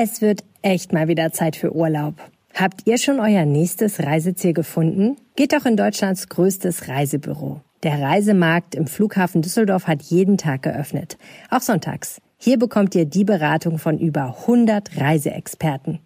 Es 0.00 0.22
wird 0.22 0.44
echt 0.62 0.92
mal 0.92 1.08
wieder 1.08 1.32
Zeit 1.32 1.56
für 1.56 1.74
Urlaub. 1.74 2.14
Habt 2.54 2.86
ihr 2.86 2.98
schon 2.98 3.18
euer 3.18 3.44
nächstes 3.44 3.98
Reiseziel 3.98 4.52
gefunden? 4.52 5.16
Geht 5.34 5.52
doch 5.52 5.66
in 5.66 5.76
Deutschlands 5.76 6.28
größtes 6.28 6.86
Reisebüro. 6.86 7.62
Der 7.82 8.00
Reisemarkt 8.00 8.76
im 8.76 8.86
Flughafen 8.86 9.42
Düsseldorf 9.42 9.88
hat 9.88 10.02
jeden 10.02 10.38
Tag 10.38 10.62
geöffnet, 10.62 11.18
auch 11.50 11.62
sonntags. 11.62 12.20
Hier 12.36 12.60
bekommt 12.60 12.94
ihr 12.94 13.06
die 13.06 13.24
Beratung 13.24 13.78
von 13.78 13.98
über 13.98 14.36
100 14.42 15.00
Reiseexperten. 15.00 15.98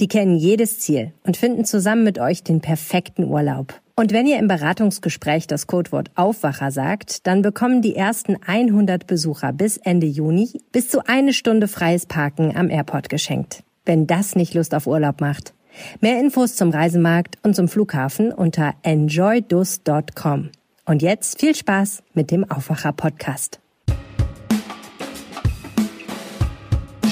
Die 0.00 0.08
kennen 0.08 0.36
jedes 0.36 0.80
Ziel 0.80 1.12
und 1.22 1.36
finden 1.36 1.64
zusammen 1.64 2.02
mit 2.02 2.18
euch 2.18 2.42
den 2.42 2.60
perfekten 2.60 3.22
Urlaub. 3.22 3.80
Und 3.98 4.12
wenn 4.12 4.26
ihr 4.26 4.38
im 4.38 4.46
Beratungsgespräch 4.46 5.46
das 5.46 5.66
Codewort 5.66 6.10
Aufwacher 6.16 6.70
sagt, 6.70 7.26
dann 7.26 7.40
bekommen 7.40 7.80
die 7.80 7.96
ersten 7.96 8.36
100 8.46 9.06
Besucher 9.06 9.54
bis 9.54 9.78
Ende 9.78 10.06
Juni 10.06 10.60
bis 10.70 10.90
zu 10.90 11.08
eine 11.08 11.32
Stunde 11.32 11.66
freies 11.66 12.04
Parken 12.04 12.54
am 12.54 12.68
Airport 12.68 13.08
geschenkt. 13.08 13.62
Wenn 13.86 14.06
das 14.06 14.36
nicht 14.36 14.52
Lust 14.52 14.74
auf 14.74 14.86
Urlaub 14.86 15.22
macht. 15.22 15.54
Mehr 16.02 16.20
Infos 16.20 16.56
zum 16.56 16.70
Reisemarkt 16.70 17.38
und 17.42 17.56
zum 17.56 17.68
Flughafen 17.68 18.32
unter 18.32 18.74
enjoydus.com. 18.82 20.50
Und 20.84 21.00
jetzt 21.00 21.40
viel 21.40 21.54
Spaß 21.54 22.02
mit 22.12 22.30
dem 22.30 22.50
Aufwacher-Podcast. 22.50 23.60
Die 23.60 23.65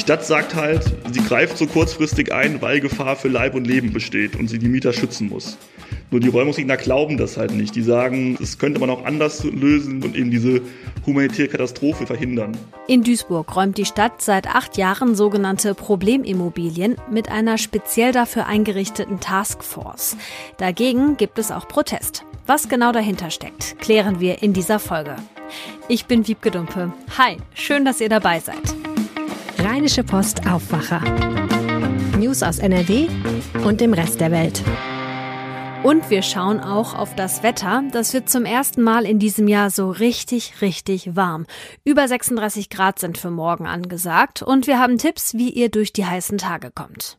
Stadt 0.04 0.26
sagt 0.26 0.54
halt, 0.54 0.82
sie 1.12 1.22
greift 1.22 1.56
so 1.56 1.66
kurzfristig 1.66 2.30
ein, 2.30 2.60
weil 2.60 2.80
Gefahr 2.80 3.16
für 3.16 3.28
Leib 3.28 3.54
und 3.54 3.66
Leben 3.66 3.94
besteht 3.94 4.36
und 4.36 4.48
sie 4.48 4.58
die 4.58 4.68
Mieter 4.68 4.92
schützen 4.92 5.30
muss. 5.30 5.56
Nur 6.10 6.20
die 6.20 6.28
Räumungsgegner 6.28 6.76
glauben 6.76 7.16
das 7.16 7.38
halt 7.38 7.52
nicht. 7.52 7.74
Die 7.74 7.80
sagen, 7.80 8.36
das 8.38 8.58
könnte 8.58 8.80
man 8.80 8.90
auch 8.90 9.06
anders 9.06 9.42
lösen 9.44 10.02
und 10.02 10.14
eben 10.14 10.30
diese 10.30 10.60
humanitäre 11.06 11.48
Katastrophe 11.48 12.06
verhindern. 12.06 12.54
In 12.86 13.02
Duisburg 13.02 13.56
räumt 13.56 13.78
die 13.78 13.86
Stadt 13.86 14.20
seit 14.20 14.46
acht 14.46 14.76
Jahren 14.76 15.14
sogenannte 15.14 15.72
Problemimmobilien 15.72 16.96
mit 17.10 17.30
einer 17.30 17.56
speziell 17.56 18.12
dafür 18.12 18.44
eingerichteten 18.44 19.20
Taskforce. 19.20 20.18
Dagegen 20.58 21.16
gibt 21.16 21.38
es 21.38 21.50
auch 21.50 21.66
Protest. 21.66 22.26
Was 22.46 22.68
genau 22.68 22.92
dahinter 22.92 23.30
steckt, 23.30 23.78
klären 23.78 24.20
wir 24.20 24.42
in 24.42 24.52
dieser 24.52 24.80
Folge. 24.80 25.16
Ich 25.88 26.04
bin 26.04 26.28
Wiebke 26.28 26.50
Dumpe. 26.50 26.92
Hi, 27.16 27.38
schön, 27.54 27.86
dass 27.86 28.02
ihr 28.02 28.10
dabei 28.10 28.40
seid. 28.40 28.74
Rheinische 29.74 30.04
Post 30.04 30.46
Aufwacher. 30.46 31.00
News 32.16 32.44
aus 32.44 32.60
NRW 32.60 33.08
und 33.64 33.80
dem 33.80 33.92
Rest 33.92 34.20
der 34.20 34.30
Welt. 34.30 34.62
Und 35.82 36.10
wir 36.10 36.22
schauen 36.22 36.60
auch 36.60 36.94
auf 36.94 37.16
das 37.16 37.42
Wetter. 37.42 37.82
Das 37.90 38.14
wird 38.14 38.30
zum 38.30 38.44
ersten 38.44 38.82
Mal 38.82 39.04
in 39.04 39.18
diesem 39.18 39.48
Jahr 39.48 39.70
so 39.70 39.90
richtig, 39.90 40.60
richtig 40.60 41.16
warm. 41.16 41.44
Über 41.82 42.06
36 42.06 42.70
Grad 42.70 43.00
sind 43.00 43.18
für 43.18 43.30
morgen 43.30 43.66
angesagt 43.66 44.42
und 44.42 44.68
wir 44.68 44.78
haben 44.78 44.96
Tipps, 44.96 45.34
wie 45.34 45.50
ihr 45.50 45.70
durch 45.70 45.92
die 45.92 46.06
heißen 46.06 46.38
Tage 46.38 46.70
kommt. 46.70 47.18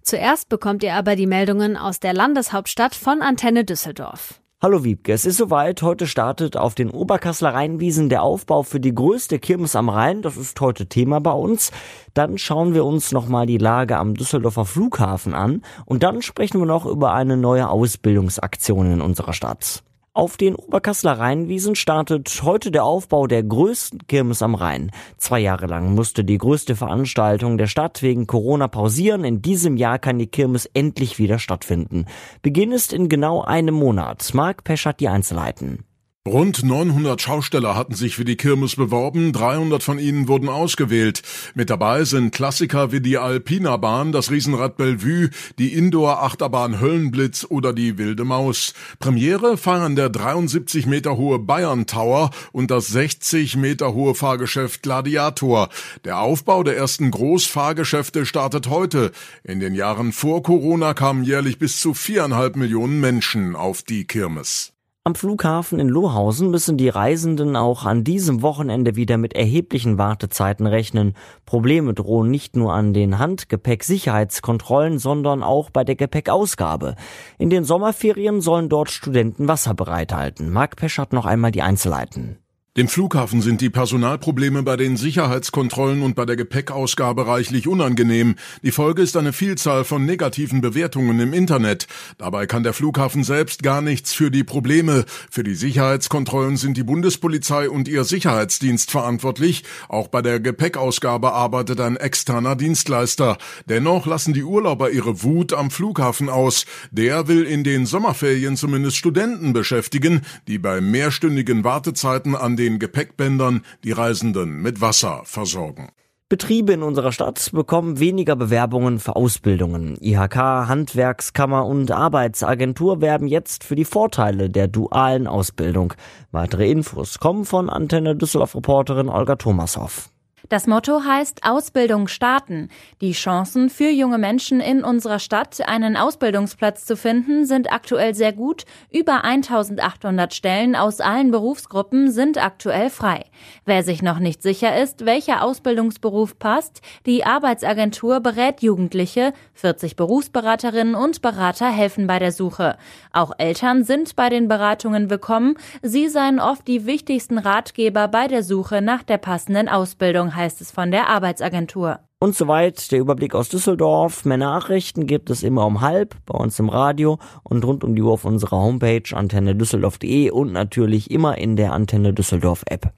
Zuerst 0.00 0.48
bekommt 0.48 0.82
ihr 0.82 0.94
aber 0.94 1.14
die 1.14 1.26
Meldungen 1.26 1.76
aus 1.76 2.00
der 2.00 2.14
Landeshauptstadt 2.14 2.94
von 2.94 3.20
Antenne 3.20 3.66
Düsseldorf. 3.66 4.40
Hallo 4.66 4.82
Wiebke, 4.82 5.12
es 5.12 5.24
ist 5.24 5.36
soweit. 5.36 5.80
Heute 5.82 6.08
startet 6.08 6.56
auf 6.56 6.74
den 6.74 6.90
Oberkassler 6.90 7.54
Rheinwiesen 7.54 8.08
der 8.08 8.24
Aufbau 8.24 8.64
für 8.64 8.80
die 8.80 8.92
größte 8.92 9.38
Kirmes 9.38 9.76
am 9.76 9.88
Rhein. 9.88 10.22
Das 10.22 10.36
ist 10.36 10.60
heute 10.60 10.88
Thema 10.88 11.20
bei 11.20 11.30
uns. 11.30 11.70
Dann 12.14 12.36
schauen 12.36 12.74
wir 12.74 12.84
uns 12.84 13.12
nochmal 13.12 13.46
die 13.46 13.58
Lage 13.58 13.96
am 13.96 14.14
Düsseldorfer 14.14 14.64
Flughafen 14.64 15.34
an 15.34 15.62
und 15.84 16.02
dann 16.02 16.20
sprechen 16.20 16.58
wir 16.58 16.66
noch 16.66 16.84
über 16.84 17.12
eine 17.12 17.36
neue 17.36 17.68
Ausbildungsaktion 17.68 18.90
in 18.90 19.00
unserer 19.02 19.34
Stadt. 19.34 19.84
Auf 20.16 20.38
den 20.38 20.54
Oberkassler 20.54 21.18
Rheinwiesen 21.18 21.74
startet 21.74 22.40
heute 22.42 22.70
der 22.70 22.84
Aufbau 22.84 23.26
der 23.26 23.42
größten 23.42 24.06
Kirmes 24.06 24.40
am 24.40 24.54
Rhein. 24.54 24.90
Zwei 25.18 25.40
Jahre 25.40 25.66
lang 25.66 25.94
musste 25.94 26.24
die 26.24 26.38
größte 26.38 26.74
Veranstaltung 26.74 27.58
der 27.58 27.66
Stadt 27.66 28.00
wegen 28.00 28.26
Corona 28.26 28.66
pausieren. 28.66 29.24
In 29.24 29.42
diesem 29.42 29.76
Jahr 29.76 29.98
kann 29.98 30.18
die 30.18 30.26
Kirmes 30.26 30.64
endlich 30.72 31.18
wieder 31.18 31.38
stattfinden. 31.38 32.06
Beginn 32.40 32.72
ist 32.72 32.94
in 32.94 33.10
genau 33.10 33.42
einem 33.42 33.74
Monat. 33.74 34.32
Marc 34.32 34.64
Pesch 34.64 34.86
hat 34.86 35.00
die 35.00 35.08
Einzelheiten. 35.08 35.84
Rund 36.26 36.64
900 36.64 37.22
Schausteller 37.22 37.76
hatten 37.76 37.94
sich 37.94 38.16
für 38.16 38.24
die 38.24 38.36
Kirmes 38.36 38.74
beworben, 38.74 39.32
300 39.32 39.80
von 39.80 40.00
ihnen 40.00 40.26
wurden 40.26 40.48
ausgewählt. 40.48 41.22
Mit 41.54 41.70
dabei 41.70 42.02
sind 42.02 42.34
Klassiker 42.34 42.90
wie 42.90 43.00
die 43.00 43.16
Alpina 43.16 43.76
Bahn, 43.76 44.10
das 44.10 44.32
Riesenrad 44.32 44.76
Bellevue, 44.76 45.30
die 45.60 45.72
Indoor-Achterbahn 45.72 46.80
Höllenblitz 46.80 47.46
oder 47.48 47.72
die 47.72 47.96
Wilde 47.96 48.24
Maus. 48.24 48.74
Premiere 48.98 49.56
feiern 49.56 49.94
der 49.94 50.08
73 50.08 50.86
Meter 50.86 51.16
hohe 51.16 51.38
Bayern 51.38 51.86
Tower 51.86 52.32
und 52.50 52.72
das 52.72 52.88
60 52.88 53.56
Meter 53.56 53.94
hohe 53.94 54.16
Fahrgeschäft 54.16 54.82
Gladiator. 54.82 55.68
Der 56.04 56.18
Aufbau 56.18 56.64
der 56.64 56.76
ersten 56.76 57.12
Großfahrgeschäfte 57.12 58.26
startet 58.26 58.68
heute. 58.68 59.12
In 59.44 59.60
den 59.60 59.76
Jahren 59.76 60.10
vor 60.10 60.42
Corona 60.42 60.92
kamen 60.92 61.22
jährlich 61.22 61.60
bis 61.60 61.80
zu 61.80 61.94
viereinhalb 61.94 62.56
Millionen 62.56 62.98
Menschen 62.98 63.54
auf 63.54 63.84
die 63.84 64.08
Kirmes. 64.08 64.75
Am 65.06 65.14
Flughafen 65.14 65.78
in 65.78 65.88
Lohausen 65.88 66.50
müssen 66.50 66.76
die 66.76 66.88
Reisenden 66.88 67.54
auch 67.54 67.84
an 67.84 68.02
diesem 68.02 68.42
Wochenende 68.42 68.96
wieder 68.96 69.18
mit 69.18 69.34
erheblichen 69.34 69.98
Wartezeiten 69.98 70.66
rechnen. 70.66 71.14
Probleme 71.44 71.94
drohen 71.94 72.28
nicht 72.28 72.56
nur 72.56 72.74
an 72.74 72.92
den 72.92 73.20
Handgepäck-Sicherheitskontrollen, 73.20 74.98
sondern 74.98 75.44
auch 75.44 75.70
bei 75.70 75.84
der 75.84 75.94
Gepäckausgabe. 75.94 76.96
In 77.38 77.50
den 77.50 77.62
Sommerferien 77.62 78.40
sollen 78.40 78.68
dort 78.68 78.90
Studenten 78.90 79.46
Wasser 79.46 79.74
bereithalten. 79.74 80.50
Marc 80.50 80.74
Pesch 80.74 80.98
hat 80.98 81.12
noch 81.12 81.24
einmal 81.24 81.52
die 81.52 81.62
Einzelheiten. 81.62 82.38
Dem 82.76 82.88
Flughafen 82.88 83.40
sind 83.40 83.62
die 83.62 83.70
Personalprobleme 83.70 84.62
bei 84.62 84.76
den 84.76 84.98
Sicherheitskontrollen 84.98 86.02
und 86.02 86.14
bei 86.14 86.26
der 86.26 86.36
Gepäckausgabe 86.36 87.26
reichlich 87.26 87.68
unangenehm. 87.68 88.34
Die 88.62 88.70
Folge 88.70 89.00
ist 89.00 89.16
eine 89.16 89.32
Vielzahl 89.32 89.84
von 89.84 90.04
negativen 90.04 90.60
Bewertungen 90.60 91.18
im 91.20 91.32
Internet. 91.32 91.86
Dabei 92.18 92.44
kann 92.44 92.64
der 92.64 92.74
Flughafen 92.74 93.24
selbst 93.24 93.62
gar 93.62 93.80
nichts 93.80 94.12
für 94.12 94.30
die 94.30 94.44
Probleme. 94.44 95.06
Für 95.30 95.42
die 95.42 95.54
Sicherheitskontrollen 95.54 96.58
sind 96.58 96.76
die 96.76 96.82
Bundespolizei 96.82 97.70
und 97.70 97.88
ihr 97.88 98.04
Sicherheitsdienst 98.04 98.90
verantwortlich. 98.90 99.64
Auch 99.88 100.08
bei 100.08 100.20
der 100.20 100.38
Gepäckausgabe 100.38 101.32
arbeitet 101.32 101.80
ein 101.80 101.96
externer 101.96 102.56
Dienstleister. 102.56 103.38
Dennoch 103.70 104.04
lassen 104.04 104.34
die 104.34 104.44
Urlauber 104.44 104.90
ihre 104.90 105.22
Wut 105.22 105.54
am 105.54 105.70
Flughafen 105.70 106.28
aus. 106.28 106.66
Der 106.90 107.26
will 107.26 107.44
in 107.44 107.64
den 107.64 107.86
Sommerferien 107.86 108.58
zumindest 108.58 108.98
Studenten 108.98 109.54
beschäftigen, 109.54 110.20
die 110.46 110.58
bei 110.58 110.82
mehrstündigen 110.82 111.64
Wartezeiten 111.64 112.34
an 112.34 112.58
den 112.58 112.65
den 112.66 112.78
Gepäckbändern 112.78 113.62
die 113.84 113.92
Reisenden 113.92 114.60
mit 114.60 114.80
Wasser 114.80 115.22
versorgen. 115.24 115.90
Betriebe 116.28 116.72
in 116.72 116.82
unserer 116.82 117.12
Stadt 117.12 117.50
bekommen 117.52 118.00
weniger 118.00 118.34
Bewerbungen 118.34 118.98
für 118.98 119.14
Ausbildungen. 119.14 119.96
IHK, 120.00 120.36
Handwerkskammer 120.66 121.64
und 121.64 121.92
Arbeitsagentur 121.92 123.00
werben 123.00 123.28
jetzt 123.28 123.62
für 123.62 123.76
die 123.76 123.84
Vorteile 123.84 124.50
der 124.50 124.66
dualen 124.66 125.28
Ausbildung. 125.28 125.94
Weitere 126.32 126.68
Infos 126.68 127.20
kommen 127.20 127.44
von 127.44 127.70
Antenne 127.70 128.16
Düsseldorf 128.16 128.56
Reporterin 128.56 129.08
Olga 129.08 129.36
Thomashoff. 129.36 130.10
Das 130.48 130.68
Motto 130.68 131.02
heißt 131.02 131.40
Ausbildung 131.42 132.06
starten. 132.06 132.68
Die 133.00 133.12
Chancen 133.12 133.68
für 133.68 133.88
junge 133.88 134.18
Menschen 134.18 134.60
in 134.60 134.84
unserer 134.84 135.18
Stadt, 135.18 135.60
einen 135.66 135.96
Ausbildungsplatz 135.96 136.84
zu 136.84 136.96
finden, 136.96 137.46
sind 137.46 137.72
aktuell 137.72 138.14
sehr 138.14 138.32
gut. 138.32 138.64
Über 138.92 139.24
1800 139.24 140.32
Stellen 140.34 140.76
aus 140.76 141.00
allen 141.00 141.32
Berufsgruppen 141.32 142.12
sind 142.12 142.38
aktuell 142.38 142.90
frei. 142.90 143.24
Wer 143.64 143.82
sich 143.82 144.02
noch 144.02 144.20
nicht 144.20 144.40
sicher 144.40 144.80
ist, 144.80 145.04
welcher 145.04 145.42
Ausbildungsberuf 145.42 146.38
passt, 146.38 146.80
die 147.06 147.24
Arbeitsagentur 147.24 148.20
berät 148.20 148.62
Jugendliche. 148.62 149.32
40 149.54 149.96
Berufsberaterinnen 149.96 150.94
und 150.94 151.22
Berater 151.22 151.70
helfen 151.70 152.06
bei 152.06 152.20
der 152.20 152.30
Suche. 152.30 152.76
Auch 153.12 153.32
Eltern 153.38 153.82
sind 153.82 154.14
bei 154.14 154.28
den 154.28 154.46
Beratungen 154.46 155.10
willkommen. 155.10 155.56
Sie 155.82 156.08
seien 156.08 156.38
oft 156.38 156.68
die 156.68 156.86
wichtigsten 156.86 157.38
Ratgeber 157.38 158.06
bei 158.06 158.28
der 158.28 158.44
Suche 158.44 158.80
nach 158.80 159.02
der 159.02 159.18
passenden 159.18 159.68
Ausbildung 159.68 160.35
heißt 160.36 160.60
es 160.60 160.70
von 160.70 160.90
der 160.90 161.08
Arbeitsagentur. 161.08 162.00
Und 162.18 162.34
soweit 162.34 162.92
der 162.92 163.00
Überblick 163.00 163.34
aus 163.34 163.50
Düsseldorf. 163.50 164.24
Mehr 164.24 164.38
Nachrichten 164.38 165.06
gibt 165.06 165.28
es 165.28 165.42
immer 165.42 165.66
um 165.66 165.82
halb 165.82 166.16
bei 166.24 166.38
uns 166.38 166.58
im 166.58 166.68
Radio 166.68 167.18
und 167.42 167.64
rund 167.64 167.84
um 167.84 167.94
die 167.94 168.02
Uhr 168.02 168.12
auf 168.12 168.24
unserer 168.24 168.56
Homepage 168.56 169.02
antenne 169.12 169.54
düsseldorf.de 169.54 170.30
und 170.30 170.52
natürlich 170.52 171.10
immer 171.10 171.36
in 171.36 171.56
der 171.56 171.72
Antenne 171.72 172.14
Düsseldorf 172.14 172.64
App. 172.68 172.92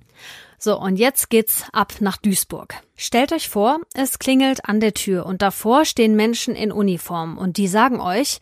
So, 0.59 0.79
und 0.79 0.97
jetzt 0.97 1.31
geht's 1.31 1.65
ab 1.73 1.95
nach 2.01 2.17
Duisburg. 2.17 2.75
Stellt 2.97 3.33
euch 3.33 3.49
vor, 3.49 3.81
es 3.95 4.19
klingelt 4.19 4.65
an 4.65 4.81
der 4.81 4.93
Tür 4.93 5.25
und 5.25 5.41
davor 5.41 5.85
stehen 5.85 6.17
Menschen 6.17 6.57
in 6.57 6.73
Uniform 6.73 7.39
und 7.39 7.57
die 7.57 7.69
sagen 7.69 8.01
euch, 8.01 8.41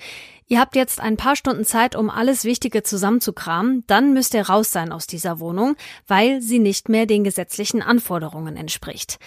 Ihr 0.49 0.61
habt 0.61 0.77
jetzt 0.77 1.01
ein 1.01 1.17
paar 1.17 1.35
Stunden 1.35 1.65
Zeit, 1.65 1.97
um 1.97 2.09
alles 2.09 2.45
Wichtige 2.45 2.85
zusammenzukramen, 2.85 3.83
dann 3.89 4.13
müsst 4.13 4.33
ihr 4.33 4.49
raus 4.49 4.71
sein 4.71 4.93
aus 4.93 5.09
dieser 5.09 5.41
Wohnung, 5.41 5.75
weil 6.07 6.41
sie 6.41 6.61
nicht 6.61 6.89
mehr 6.89 7.07
den 7.07 7.25
gesetzlichen 7.25 7.83
Anforderungen 7.83 8.57
entspricht. 8.57 9.19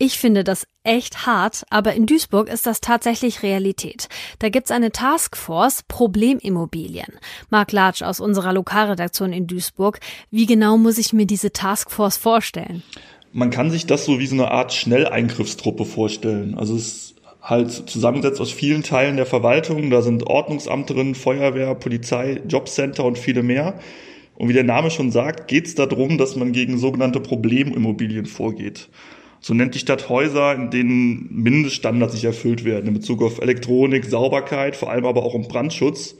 Ich 0.00 0.16
finde 0.16 0.44
das 0.44 0.64
echt 0.84 1.26
hart, 1.26 1.64
aber 1.70 1.94
in 1.94 2.06
Duisburg 2.06 2.48
ist 2.48 2.66
das 2.66 2.80
tatsächlich 2.80 3.42
Realität. 3.42 4.08
Da 4.38 4.48
gibt's 4.48 4.70
eine 4.70 4.92
Taskforce 4.92 5.82
Problemimmobilien. 5.88 7.18
Marc 7.50 7.72
Latsch 7.72 8.02
aus 8.02 8.20
unserer 8.20 8.52
Lokalredaktion 8.52 9.32
in 9.32 9.48
Duisburg. 9.48 9.98
Wie 10.30 10.46
genau 10.46 10.78
muss 10.78 10.98
ich 10.98 11.12
mir 11.12 11.26
diese 11.26 11.52
Taskforce 11.52 12.16
vorstellen? 12.16 12.84
Man 13.32 13.50
kann 13.50 13.72
sich 13.72 13.86
das 13.86 14.04
so 14.04 14.20
wie 14.20 14.28
so 14.28 14.36
eine 14.36 14.52
Art 14.52 14.72
Schnelleingriffstruppe 14.72 15.84
vorstellen. 15.84 16.56
Also 16.56 16.76
es 16.76 17.16
halt 17.42 17.72
zusammengesetzt 17.90 18.40
aus 18.40 18.52
vielen 18.52 18.84
Teilen 18.84 19.16
der 19.16 19.26
Verwaltung. 19.26 19.90
Da 19.90 20.00
sind 20.02 20.28
Ordnungsamt 20.28 20.90
drin, 20.90 21.16
Feuerwehr, 21.16 21.74
Polizei, 21.74 22.40
Jobcenter 22.46 23.04
und 23.04 23.18
viele 23.18 23.42
mehr. 23.42 23.80
Und 24.36 24.48
wie 24.48 24.52
der 24.52 24.62
Name 24.62 24.92
schon 24.92 25.10
sagt, 25.10 25.48
geht 25.48 25.66
es 25.66 25.74
darum, 25.74 26.18
dass 26.18 26.36
man 26.36 26.52
gegen 26.52 26.78
sogenannte 26.78 27.18
Problemimmobilien 27.18 28.26
vorgeht. 28.26 28.88
So 29.40 29.54
nennt 29.54 29.74
die 29.74 29.78
Stadt 29.78 30.08
Häuser, 30.08 30.54
in 30.54 30.70
denen 30.70 31.28
Mindeststandards 31.30 32.14
sich 32.14 32.24
erfüllt 32.24 32.64
werden 32.64 32.88
in 32.88 32.94
Bezug 32.94 33.22
auf 33.22 33.40
Elektronik, 33.40 34.04
Sauberkeit, 34.04 34.76
vor 34.76 34.90
allem 34.90 35.06
aber 35.06 35.22
auch 35.22 35.34
um 35.34 35.48
Brandschutz. 35.48 36.16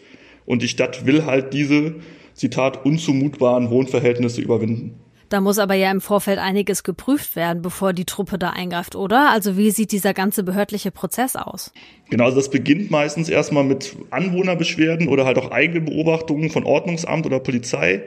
Und 0.46 0.62
die 0.62 0.68
Stadt 0.68 1.04
will 1.04 1.26
halt 1.26 1.52
diese, 1.52 1.96
Zitat, 2.34 2.84
unzumutbaren 2.84 3.68
Wohnverhältnisse 3.68 4.40
überwinden. 4.40 4.94
Da 5.28 5.42
muss 5.42 5.58
aber 5.58 5.74
ja 5.74 5.90
im 5.90 6.00
Vorfeld 6.00 6.38
einiges 6.38 6.84
geprüft 6.84 7.36
werden, 7.36 7.60
bevor 7.60 7.92
die 7.92 8.06
Truppe 8.06 8.38
da 8.38 8.50
eingreift, 8.50 8.96
oder? 8.96 9.30
Also 9.30 9.58
wie 9.58 9.70
sieht 9.70 9.92
dieser 9.92 10.14
ganze 10.14 10.42
behördliche 10.42 10.90
Prozess 10.90 11.36
aus? 11.36 11.72
Genau, 12.08 12.24
also 12.24 12.36
das 12.38 12.48
beginnt 12.48 12.90
meistens 12.90 13.28
erstmal 13.28 13.64
mit 13.64 13.94
Anwohnerbeschwerden 14.10 15.08
oder 15.08 15.26
halt 15.26 15.36
auch 15.36 15.50
eigenen 15.50 15.84
Beobachtungen 15.84 16.48
von 16.48 16.64
Ordnungsamt 16.64 17.26
oder 17.26 17.40
Polizei. 17.40 18.04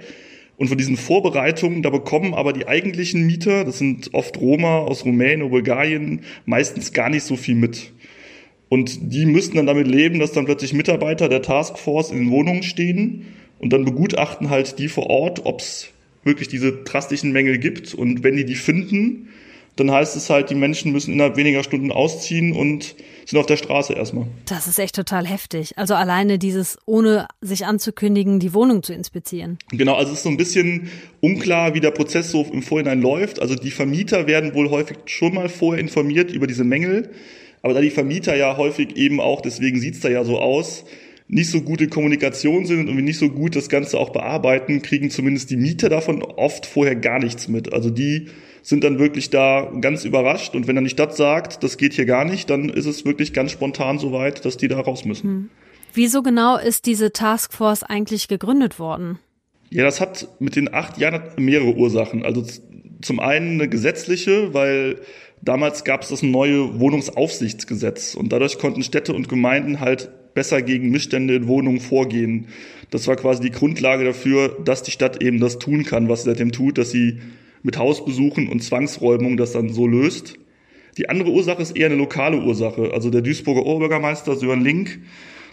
Und 0.61 0.67
von 0.67 0.77
diesen 0.77 0.95
Vorbereitungen, 0.95 1.81
da 1.81 1.89
bekommen 1.89 2.35
aber 2.35 2.53
die 2.53 2.67
eigentlichen 2.67 3.25
Mieter, 3.25 3.65
das 3.65 3.79
sind 3.79 4.13
oft 4.13 4.39
Roma 4.39 4.77
aus 4.77 5.05
Rumänien 5.05 5.41
oder 5.41 5.49
Bulgarien, 5.49 6.21
meistens 6.45 6.93
gar 6.93 7.09
nicht 7.09 7.23
so 7.23 7.35
viel 7.35 7.55
mit. 7.55 7.91
Und 8.69 9.11
die 9.11 9.25
müssten 9.25 9.57
dann 9.57 9.65
damit 9.65 9.87
leben, 9.87 10.19
dass 10.19 10.33
dann 10.33 10.45
plötzlich 10.45 10.73
Mitarbeiter 10.73 11.29
der 11.29 11.41
Taskforce 11.41 12.11
in 12.11 12.19
den 12.19 12.29
Wohnungen 12.29 12.61
stehen 12.61 13.25
und 13.57 13.73
dann 13.73 13.85
begutachten 13.85 14.51
halt 14.51 14.77
die 14.77 14.87
vor 14.87 15.09
Ort, 15.09 15.47
ob 15.47 15.61
es 15.61 15.89
wirklich 16.23 16.47
diese 16.47 16.71
drastischen 16.83 17.31
Mängel 17.31 17.57
gibt. 17.57 17.95
Und 17.95 18.23
wenn 18.23 18.35
die 18.35 18.45
die 18.45 18.53
finden, 18.53 19.29
dann 19.75 19.91
heißt 19.91 20.15
es 20.15 20.29
halt, 20.29 20.49
die 20.49 20.55
Menschen 20.55 20.91
müssen 20.91 21.13
innerhalb 21.13 21.37
weniger 21.37 21.63
Stunden 21.63 21.91
ausziehen 21.91 22.53
und 22.53 22.95
sind 23.25 23.39
auf 23.39 23.45
der 23.45 23.57
Straße 23.57 23.93
erstmal. 23.93 24.27
Das 24.45 24.67
ist 24.67 24.79
echt 24.79 24.95
total 24.95 25.25
heftig. 25.25 25.77
Also 25.77 25.95
alleine 25.95 26.37
dieses, 26.37 26.77
ohne 26.85 27.27
sich 27.39 27.65
anzukündigen, 27.65 28.39
die 28.39 28.53
Wohnung 28.53 28.83
zu 28.83 28.93
inspizieren. 28.93 29.57
Genau, 29.71 29.95
also 29.95 30.11
es 30.11 30.19
ist 30.19 30.23
so 30.23 30.29
ein 30.29 30.37
bisschen 30.37 30.89
unklar, 31.21 31.73
wie 31.73 31.79
der 31.79 31.91
Prozess 31.91 32.31
so 32.31 32.45
im 32.51 32.63
Vorhinein 32.63 33.01
läuft. 33.01 33.41
Also 33.41 33.55
die 33.55 33.71
Vermieter 33.71 34.27
werden 34.27 34.53
wohl 34.53 34.69
häufig 34.69 34.97
schon 35.05 35.33
mal 35.33 35.49
vorher 35.49 35.81
informiert 35.81 36.31
über 36.31 36.47
diese 36.47 36.63
Mängel. 36.63 37.09
Aber 37.61 37.73
da 37.73 37.81
die 37.81 37.91
Vermieter 37.91 38.35
ja 38.35 38.57
häufig 38.57 38.97
eben 38.97 39.21
auch, 39.21 39.41
deswegen 39.41 39.79
sieht's 39.79 40.01
da 40.01 40.09
ja 40.09 40.23
so 40.23 40.39
aus, 40.39 40.83
nicht 41.27 41.49
so 41.49 41.61
gute 41.61 41.87
Kommunikation 41.87 42.65
sind 42.65 42.89
und 42.89 42.95
wir 42.97 43.03
nicht 43.03 43.19
so 43.19 43.29
gut 43.29 43.55
das 43.55 43.69
Ganze 43.69 43.97
auch 43.97 44.09
bearbeiten, 44.09 44.81
kriegen 44.81 45.09
zumindest 45.09 45.49
die 45.49 45.57
Mieter 45.57 45.87
davon 45.87 46.21
oft 46.23 46.65
vorher 46.65 46.95
gar 46.95 47.19
nichts 47.19 47.47
mit. 47.47 47.71
Also 47.71 47.89
die 47.89 48.27
sind 48.61 48.83
dann 48.83 48.99
wirklich 48.99 49.29
da 49.29 49.71
ganz 49.81 50.05
überrascht 50.05 50.55
und 50.55 50.67
wenn 50.67 50.75
dann 50.75 50.83
die 50.83 50.89
Stadt 50.89 51.15
sagt, 51.15 51.63
das 51.63 51.77
geht 51.77 51.93
hier 51.93 52.05
gar 52.05 52.25
nicht, 52.25 52.49
dann 52.49 52.69
ist 52.69 52.85
es 52.85 53.05
wirklich 53.05 53.33
ganz 53.33 53.51
spontan 53.51 53.99
so 53.99 54.11
weit, 54.11 54.45
dass 54.45 54.57
die 54.57 54.67
da 54.67 54.79
raus 54.79 55.05
müssen. 55.05 55.29
Hm. 55.29 55.49
Wieso 55.93 56.21
genau 56.21 56.57
ist 56.57 56.85
diese 56.85 57.11
Taskforce 57.11 57.83
eigentlich 57.83 58.27
gegründet 58.27 58.79
worden? 58.79 59.19
Ja, 59.69 59.83
das 59.83 59.99
hat 59.99 60.27
mit 60.39 60.55
den 60.55 60.73
acht 60.73 60.97
Jahren 60.97 61.21
mehrere 61.37 61.75
Ursachen. 61.75 62.23
Also 62.23 62.45
zum 63.01 63.19
einen 63.19 63.59
eine 63.59 63.69
gesetzliche, 63.69 64.53
weil 64.53 65.01
damals 65.41 65.83
gab 65.83 66.03
es 66.03 66.09
das 66.09 66.23
neue 66.23 66.79
Wohnungsaufsichtsgesetz 66.79 68.15
und 68.15 68.31
dadurch 68.31 68.57
konnten 68.57 68.83
Städte 68.83 69.13
und 69.13 69.27
Gemeinden 69.27 69.79
halt 69.79 70.09
besser 70.33 70.61
gegen 70.61 70.91
Missstände 70.91 71.35
in 71.35 71.47
Wohnungen 71.47 71.79
vorgehen. 71.79 72.47
Das 72.89 73.07
war 73.07 73.15
quasi 73.15 73.41
die 73.41 73.51
Grundlage 73.51 74.05
dafür, 74.05 74.57
dass 74.63 74.83
die 74.83 74.91
Stadt 74.91 75.21
eben 75.21 75.39
das 75.39 75.59
tun 75.59 75.83
kann, 75.83 76.09
was 76.09 76.23
sie 76.23 76.29
seitdem 76.29 76.51
tut, 76.51 76.77
dass 76.77 76.91
sie 76.91 77.19
mit 77.63 77.77
Hausbesuchen 77.77 78.47
und 78.47 78.63
Zwangsräumung 78.63 79.37
das 79.37 79.53
dann 79.53 79.69
so 79.69 79.87
löst. 79.87 80.35
Die 80.97 81.09
andere 81.09 81.31
Ursache 81.31 81.61
ist 81.61 81.77
eher 81.77 81.87
eine 81.87 81.95
lokale 81.95 82.41
Ursache. 82.41 82.91
Also 82.93 83.09
der 83.09 83.21
Duisburger 83.21 83.65
Oberbürgermeister 83.65 84.35
Sören 84.35 84.63
Link, 84.63 84.99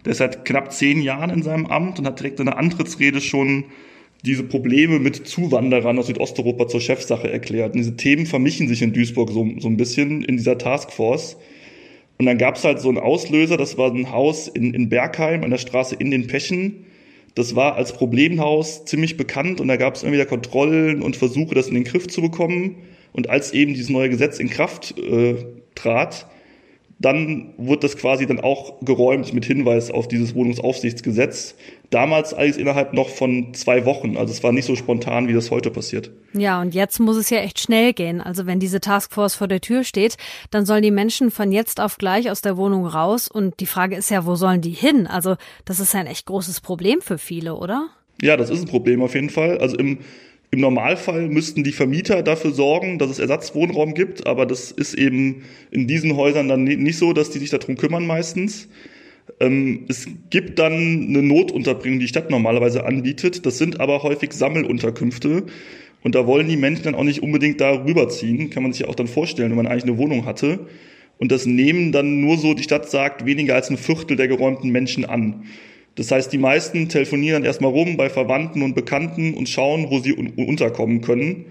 der 0.05 0.13
ist 0.13 0.19
seit 0.19 0.45
knapp 0.45 0.73
zehn 0.73 1.01
Jahren 1.01 1.31
in 1.31 1.43
seinem 1.43 1.67
Amt 1.67 1.99
und 1.99 2.07
hat 2.07 2.19
direkt 2.19 2.41
in 2.41 2.47
der 2.47 2.59
Antrittsrede 2.59 3.21
schon 3.21 3.65
diese 4.25 4.43
Probleme 4.43 4.99
mit 4.99 5.29
Zuwanderern 5.29 5.99
aus 5.99 6.09
Südosteuropa 6.09 6.67
zur 6.67 6.81
Chefsache 6.81 7.31
erklärt. 7.31 7.75
Und 7.75 7.79
diese 7.79 7.97
Themen 7.97 8.27
vermischen 8.27 8.69
sich 8.69 8.83
in 8.83 8.93
Duisburg 8.93 9.31
so, 9.31 9.49
so 9.59 9.69
ein 9.69 9.77
bisschen 9.77 10.25
in 10.25 10.37
dieser 10.37 10.59
Taskforce. 10.59 11.37
Und 12.19 12.27
dann 12.27 12.39
gab 12.39 12.57
es 12.57 12.65
halt 12.65 12.81
so 12.81 12.89
einen 12.89 12.99
Auslöser, 12.99 13.57
das 13.57 13.79
war 13.79 13.93
ein 13.93 14.11
Haus 14.11 14.49
in, 14.49 14.75
in 14.75 14.89
Bergheim 14.89 15.45
an 15.45 15.51
der 15.51 15.59
Straße 15.59 15.95
in 15.95 16.11
den 16.11 16.27
Pechen. 16.27 16.85
Das 17.39 17.55
war 17.55 17.77
als 17.77 17.93
Problemhaus 17.93 18.85
ziemlich 18.85 19.17
bekannt 19.17 19.61
und 19.61 19.69
da 19.69 19.77
gab 19.77 19.95
es 19.95 20.03
immer 20.03 20.11
wieder 20.11 20.27
Kontrollen 20.27 21.01
und 21.01 21.15
Versuche, 21.15 21.55
das 21.55 21.69
in 21.69 21.75
den 21.75 21.85
Griff 21.85 22.09
zu 22.09 22.21
bekommen. 22.21 22.79
Und 23.13 23.31
als 23.31 23.53
eben 23.53 23.75
dieses 23.75 23.91
neue 23.91 24.09
Gesetz 24.09 24.41
in 24.41 24.51
Kraft 24.51 24.99
äh, 24.99 25.37
trat, 25.77 26.27
dann 27.01 27.55
wurde 27.59 27.83
das 27.83 27.97
quasi 27.97 28.27
dann 28.27 28.41
auch 28.41 28.81
geräumt 28.81 29.33
mit 29.33 29.45
Hinweis 29.45 29.91
auf 29.91 30.09
dieses 30.09 30.35
Wohnungsaufsichtsgesetz. 30.35 31.55
Damals 31.91 32.35
alles 32.35 32.57
innerhalb 32.57 32.93
noch 32.93 33.09
von 33.09 33.55
zwei 33.55 33.85
Wochen. 33.85 34.17
Also 34.17 34.33
es 34.33 34.43
war 34.43 34.53
nicht 34.53 34.65
so 34.65 34.75
spontan, 34.75 35.29
wie 35.29 35.33
das 35.33 35.53
heute 35.53 35.71
passiert. 35.71 36.11
Ja, 36.33 36.61
und 36.61 36.75
jetzt 36.75 36.99
muss 36.99 37.17
es 37.17 37.31
ja 37.31 37.39
echt 37.39 37.61
schnell 37.61 37.93
gehen. 37.93 38.21
Also 38.21 38.47
wenn 38.47 38.59
diese 38.59 38.81
Taskforce 38.81 39.37
vor 39.37 39.47
der 39.47 39.61
Tür 39.61 39.85
steht, 39.85 40.17
dann 40.51 40.67
sollen 40.67 40.83
die 40.83 40.91
Menschen 40.91 41.31
von 41.31 41.53
jetzt 41.53 41.81
auf 41.81 41.99
gleich 41.99 42.31
aus 42.31 42.43
der 42.43 42.57
Wohnung 42.57 42.85
raus. 42.85 43.29
Und 43.29 43.61
die 43.61 43.67
Frage 43.67 43.95
ist 43.95 44.11
ja, 44.11 44.27
wo 44.27 44.35
sollen 44.35 44.61
die 44.61 44.71
hin? 44.71 45.07
Also 45.07 45.37
das 45.65 45.79
ist 45.79 45.95
ein 45.95 46.09
echt 46.09 46.27
großes 46.27 46.61
Problem 46.61 47.01
für 47.01 47.19
viele, 47.19 47.55
oder? 47.55 47.89
Ja, 48.21 48.37
das 48.37 48.51
ist 48.51 48.61
ein 48.63 48.69
Problem 48.69 49.03
auf 49.03 49.15
jeden 49.15 49.31
Fall. 49.31 49.59
Also 49.59 49.77
im 49.77 49.99
im 50.51 50.61
Normalfall 50.61 51.29
müssten 51.29 51.63
die 51.63 51.73
Vermieter 51.73 52.23
dafür 52.23 52.53
sorgen, 52.53 52.99
dass 52.99 53.11
es 53.11 53.19
Ersatzwohnraum 53.19 53.93
gibt, 53.95 54.27
aber 54.27 54.47
das 54.47 54.71
ist 54.71 54.95
eben 54.95 55.43
in 55.71 55.87
diesen 55.87 56.17
Häusern 56.17 56.49
dann 56.49 56.65
nicht 56.65 56.99
so, 56.99 57.13
dass 57.13 57.31
die 57.31 57.39
sich 57.39 57.51
darum 57.51 57.77
kümmern 57.77 58.07
meistens. 58.07 58.69
Ähm, 59.41 59.85
es 59.89 60.09
gibt 60.31 60.59
dann 60.59 61.07
eine 61.09 61.23
Notunterbringung, 61.23 61.99
die 61.99 62.07
die 62.07 62.09
Stadt 62.09 62.31
normalerweise 62.31 62.87
anbietet. 62.87 63.45
Das 63.45 63.59
sind 63.59 63.79
aber 63.81 64.03
häufig 64.03 64.33
Sammelunterkünfte. 64.33 65.45
Und 66.03 66.15
da 66.15 66.27
wollen 66.27 66.49
die 66.49 66.57
Menschen 66.57 66.85
dann 66.85 66.95
auch 66.95 67.05
nicht 67.05 67.23
unbedingt 67.23 67.61
da 67.61 67.85
rüberziehen. 67.85 68.51
Kann 68.51 68.63
man 68.63 68.73
sich 68.73 68.83
ja 68.83 68.89
auch 68.89 68.95
dann 68.95 69.09
vorstellen, 69.09 69.51
wenn 69.51 69.57
man 69.57 69.67
eigentlich 69.67 69.85
eine 69.85 69.99
Wohnung 69.99 70.25
hatte. 70.25 70.61
Und 71.19 71.33
das 71.33 71.47
nehmen 71.47 71.93
dann 71.93 72.21
nur 72.21 72.39
so, 72.39 72.55
die 72.55 72.63
Stadt 72.63 72.89
sagt, 72.89 73.27
weniger 73.27 73.55
als 73.55 73.71
ein 73.71 73.77
Viertel 73.77 74.17
der 74.17 74.29
geräumten 74.29 74.71
Menschen 74.71 75.05
an. 75.05 75.45
Das 75.99 76.13
heißt, 76.13 76.33
die 76.33 76.39
meisten 76.39 76.89
telefonieren 76.89 77.45
erstmal 77.45 77.73
rum 77.73 77.97
bei 77.97 78.09
Verwandten 78.09 78.63
und 78.63 78.75
Bekannten 78.75 79.35
und 79.35 79.49
schauen, 79.49 79.91
wo 79.91 79.99
sie 79.99 80.17
un 80.17 80.29
unterkommen 80.37 81.01
können. 81.01 81.47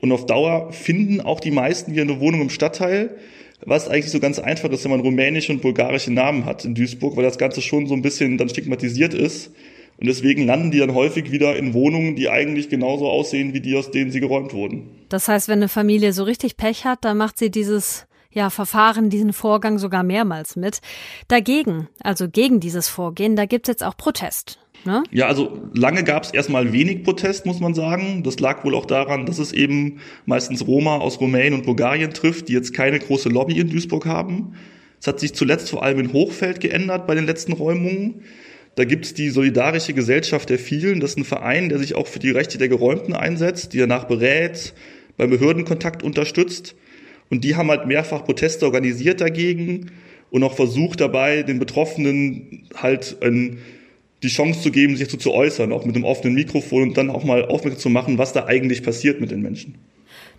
Und 0.00 0.10
auf 0.10 0.26
Dauer 0.26 0.72
finden 0.72 1.20
auch 1.20 1.38
die 1.38 1.52
meisten 1.52 1.92
hier 1.92 2.02
eine 2.02 2.18
Wohnung 2.18 2.40
im 2.40 2.50
Stadtteil, 2.50 3.16
was 3.64 3.88
eigentlich 3.88 4.10
so 4.10 4.18
ganz 4.18 4.40
einfach 4.40 4.70
ist, 4.70 4.82
wenn 4.82 4.90
man 4.90 5.00
rumänische 5.00 5.52
und 5.52 5.62
bulgarische 5.62 6.12
Namen 6.12 6.46
hat 6.46 6.64
in 6.64 6.74
Duisburg, 6.74 7.16
weil 7.16 7.22
das 7.22 7.38
Ganze 7.38 7.62
schon 7.62 7.86
so 7.86 7.94
ein 7.94 8.02
bisschen 8.02 8.38
dann 8.38 8.48
stigmatisiert 8.48 9.14
ist. 9.14 9.52
Und 9.98 10.08
deswegen 10.08 10.46
landen 10.46 10.72
die 10.72 10.78
dann 10.78 10.94
häufig 10.94 11.30
wieder 11.30 11.54
in 11.54 11.72
Wohnungen, 11.72 12.16
die 12.16 12.28
eigentlich 12.28 12.68
genauso 12.68 13.08
aussehen 13.08 13.54
wie 13.54 13.60
die, 13.60 13.76
aus 13.76 13.92
denen 13.92 14.10
sie 14.10 14.18
geräumt 14.18 14.52
wurden. 14.52 14.90
Das 15.10 15.28
heißt, 15.28 15.46
wenn 15.46 15.60
eine 15.60 15.68
Familie 15.68 16.12
so 16.12 16.24
richtig 16.24 16.56
Pech 16.56 16.84
hat, 16.84 17.04
dann 17.04 17.18
macht 17.18 17.38
sie 17.38 17.52
dieses 17.52 18.06
ja, 18.32 18.50
Verfahren 18.50 19.10
diesen 19.10 19.32
Vorgang 19.32 19.78
sogar 19.78 20.02
mehrmals 20.02 20.56
mit. 20.56 20.80
Dagegen, 21.28 21.88
also 22.02 22.28
gegen 22.28 22.60
dieses 22.60 22.88
Vorgehen, 22.88 23.36
da 23.36 23.46
gibt's 23.46 23.68
jetzt 23.68 23.84
auch 23.84 23.96
Protest. 23.96 24.58
Ne? 24.84 25.04
Ja, 25.12 25.28
also 25.28 25.60
lange 25.74 26.02
gab 26.02 26.24
es 26.24 26.32
erstmal 26.32 26.72
wenig 26.72 27.04
Protest, 27.04 27.46
muss 27.46 27.60
man 27.60 27.74
sagen. 27.74 28.22
Das 28.24 28.40
lag 28.40 28.64
wohl 28.64 28.74
auch 28.74 28.86
daran, 28.86 29.26
dass 29.26 29.38
es 29.38 29.52
eben 29.52 30.00
meistens 30.26 30.66
Roma 30.66 30.96
aus 30.96 31.20
Rumänien 31.20 31.54
und 31.54 31.64
Bulgarien 31.64 32.12
trifft, 32.12 32.48
die 32.48 32.52
jetzt 32.52 32.74
keine 32.74 32.98
große 32.98 33.28
Lobby 33.28 33.58
in 33.58 33.70
Duisburg 33.70 34.06
haben. 34.06 34.54
Es 35.00 35.06
hat 35.06 35.20
sich 35.20 35.34
zuletzt 35.34 35.70
vor 35.70 35.82
allem 35.82 36.00
in 36.00 36.12
Hochfeld 36.12 36.60
geändert 36.60 37.06
bei 37.06 37.14
den 37.14 37.26
letzten 37.26 37.52
Räumungen. 37.52 38.22
Da 38.74 38.84
gibt 38.84 39.04
es 39.04 39.14
die 39.14 39.30
Solidarische 39.30 39.92
Gesellschaft 39.92 40.48
der 40.48 40.58
Vielen. 40.58 41.00
Das 41.00 41.10
ist 41.10 41.18
ein 41.18 41.24
Verein, 41.24 41.68
der 41.68 41.78
sich 41.78 41.94
auch 41.94 42.06
für 42.06 42.18
die 42.18 42.30
Rechte 42.30 42.58
der 42.58 42.68
Geräumten 42.68 43.12
einsetzt, 43.12 43.74
die 43.74 43.78
danach 43.78 44.04
berät, 44.04 44.74
beim 45.16 45.30
Behördenkontakt 45.30 46.02
unterstützt. 46.02 46.74
Und 47.32 47.44
die 47.44 47.56
haben 47.56 47.70
halt 47.70 47.86
mehrfach 47.86 48.26
Proteste 48.26 48.66
organisiert 48.66 49.22
dagegen 49.22 49.90
und 50.30 50.42
auch 50.42 50.52
versucht 50.52 51.00
dabei, 51.00 51.42
den 51.42 51.58
Betroffenen 51.58 52.68
halt 52.76 53.16
ein, 53.22 53.56
die 54.22 54.28
Chance 54.28 54.60
zu 54.60 54.70
geben, 54.70 54.98
sich 54.98 55.08
dazu 55.08 55.16
zu 55.16 55.32
äußern, 55.32 55.72
auch 55.72 55.86
mit 55.86 55.96
einem 55.96 56.04
offenen 56.04 56.34
Mikrofon 56.34 56.82
und 56.90 56.98
dann 56.98 57.08
auch 57.08 57.24
mal 57.24 57.46
aufmerksam 57.46 57.80
zu 57.80 57.88
machen, 57.88 58.18
was 58.18 58.34
da 58.34 58.44
eigentlich 58.44 58.82
passiert 58.82 59.22
mit 59.22 59.30
den 59.30 59.40
Menschen. 59.40 59.76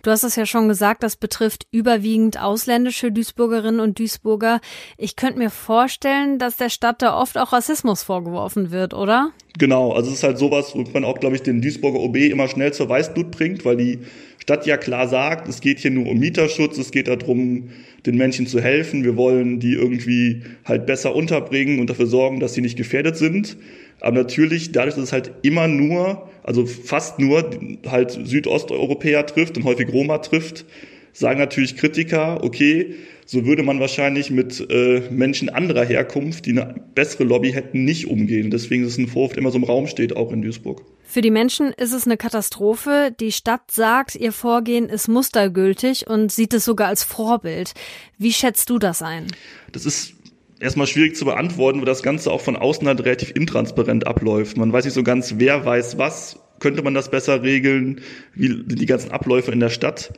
Du 0.02 0.12
hast 0.12 0.22
es 0.22 0.36
ja 0.36 0.46
schon 0.46 0.68
gesagt, 0.68 1.02
das 1.02 1.16
betrifft 1.16 1.66
überwiegend 1.72 2.40
ausländische 2.40 3.10
Duisburgerinnen 3.10 3.80
und 3.80 3.98
Duisburger. 3.98 4.60
Ich 4.96 5.16
könnte 5.16 5.38
mir 5.38 5.50
vorstellen, 5.50 6.38
dass 6.38 6.58
der 6.58 6.68
Stadt 6.68 7.02
da 7.02 7.18
oft 7.18 7.36
auch 7.38 7.52
Rassismus 7.52 8.04
vorgeworfen 8.04 8.70
wird, 8.70 8.94
oder? 8.94 9.30
Genau, 9.58 9.92
also 9.92 10.10
es 10.10 10.18
ist 10.18 10.22
halt 10.22 10.38
sowas, 10.38 10.74
wo 10.74 10.84
man 10.92 11.04
auch, 11.04 11.18
glaube 11.18 11.34
ich, 11.36 11.42
den 11.42 11.60
Duisburger 11.60 11.98
OB 11.98 12.16
immer 12.16 12.46
schnell 12.46 12.72
zur 12.72 12.88
Weißblut 12.88 13.30
bringt, 13.30 13.64
weil 13.64 13.78
die 13.78 14.00
Stadt 14.44 14.66
ja 14.66 14.76
klar 14.76 15.08
sagt, 15.08 15.48
es 15.48 15.62
geht 15.62 15.78
hier 15.78 15.90
nur 15.90 16.06
um 16.06 16.18
Mieterschutz, 16.18 16.76
es 16.76 16.90
geht 16.90 17.08
darum, 17.08 17.70
den 18.04 18.18
Menschen 18.18 18.46
zu 18.46 18.60
helfen, 18.60 19.02
wir 19.02 19.16
wollen 19.16 19.58
die 19.58 19.72
irgendwie 19.72 20.42
halt 20.66 20.84
besser 20.84 21.16
unterbringen 21.16 21.80
und 21.80 21.88
dafür 21.88 22.04
sorgen, 22.04 22.40
dass 22.40 22.52
sie 22.52 22.60
nicht 22.60 22.76
gefährdet 22.76 23.16
sind. 23.16 23.56
Aber 24.00 24.18
natürlich, 24.18 24.70
dadurch, 24.70 24.96
dass 24.96 25.04
es 25.04 25.12
halt 25.14 25.32
immer 25.40 25.66
nur, 25.66 26.28
also 26.42 26.66
fast 26.66 27.18
nur 27.18 27.48
halt 27.86 28.10
Südosteuropäer 28.10 29.24
trifft 29.24 29.56
und 29.56 29.64
häufig 29.64 29.90
Roma 29.90 30.18
trifft, 30.18 30.66
sagen 31.14 31.38
natürlich 31.38 31.76
Kritiker, 31.76 32.44
okay, 32.44 32.96
so 33.24 33.46
würde 33.46 33.62
man 33.62 33.80
wahrscheinlich 33.80 34.30
mit 34.30 34.66
äh, 34.70 35.00
Menschen 35.10 35.48
anderer 35.48 35.84
Herkunft, 35.84 36.44
die 36.44 36.50
eine 36.50 36.74
bessere 36.94 37.24
Lobby 37.24 37.52
hätten, 37.52 37.84
nicht 37.84 38.08
umgehen. 38.08 38.50
Deswegen 38.50 38.82
ist 38.82 38.90
es 38.90 38.98
ein 38.98 39.06
Vorwurf, 39.06 39.32
der 39.32 39.38
immer 39.38 39.50
so 39.50 39.56
im 39.56 39.64
Raum 39.64 39.86
steht, 39.86 40.14
auch 40.14 40.30
in 40.30 40.42
Duisburg. 40.42 40.82
Für 41.04 41.22
die 41.22 41.30
Menschen 41.30 41.72
ist 41.72 41.94
es 41.94 42.04
eine 42.04 42.18
Katastrophe. 42.18 43.14
Die 43.18 43.32
Stadt 43.32 43.70
sagt, 43.70 44.16
ihr 44.16 44.32
Vorgehen 44.32 44.90
ist 44.90 45.08
mustergültig 45.08 46.06
und 46.06 46.32
sieht 46.32 46.52
es 46.52 46.66
sogar 46.66 46.88
als 46.88 47.02
Vorbild. 47.02 47.72
Wie 48.18 48.32
schätzt 48.32 48.68
du 48.68 48.78
das 48.78 49.00
ein? 49.00 49.28
Das 49.72 49.86
ist 49.86 50.14
erstmal 50.60 50.86
schwierig 50.86 51.16
zu 51.16 51.24
beantworten, 51.24 51.78
weil 51.78 51.86
das 51.86 52.02
Ganze 52.02 52.30
auch 52.30 52.40
von 52.40 52.56
außen 52.56 52.86
halt 52.86 53.04
relativ 53.04 53.30
intransparent 53.34 54.06
abläuft. 54.06 54.56
Man 54.56 54.72
weiß 54.72 54.84
nicht 54.84 54.94
so 54.94 55.02
ganz, 55.02 55.36
wer 55.38 55.64
weiß 55.64 55.96
was. 55.96 56.40
Könnte 56.58 56.82
man 56.82 56.94
das 56.94 57.10
besser 57.10 57.42
regeln? 57.42 58.00
Wie 58.34 58.48
sind 58.48 58.80
die 58.80 58.86
ganzen 58.86 59.10
Abläufe 59.12 59.50
in 59.50 59.60
der 59.60 59.70
Stadt? 59.70 60.12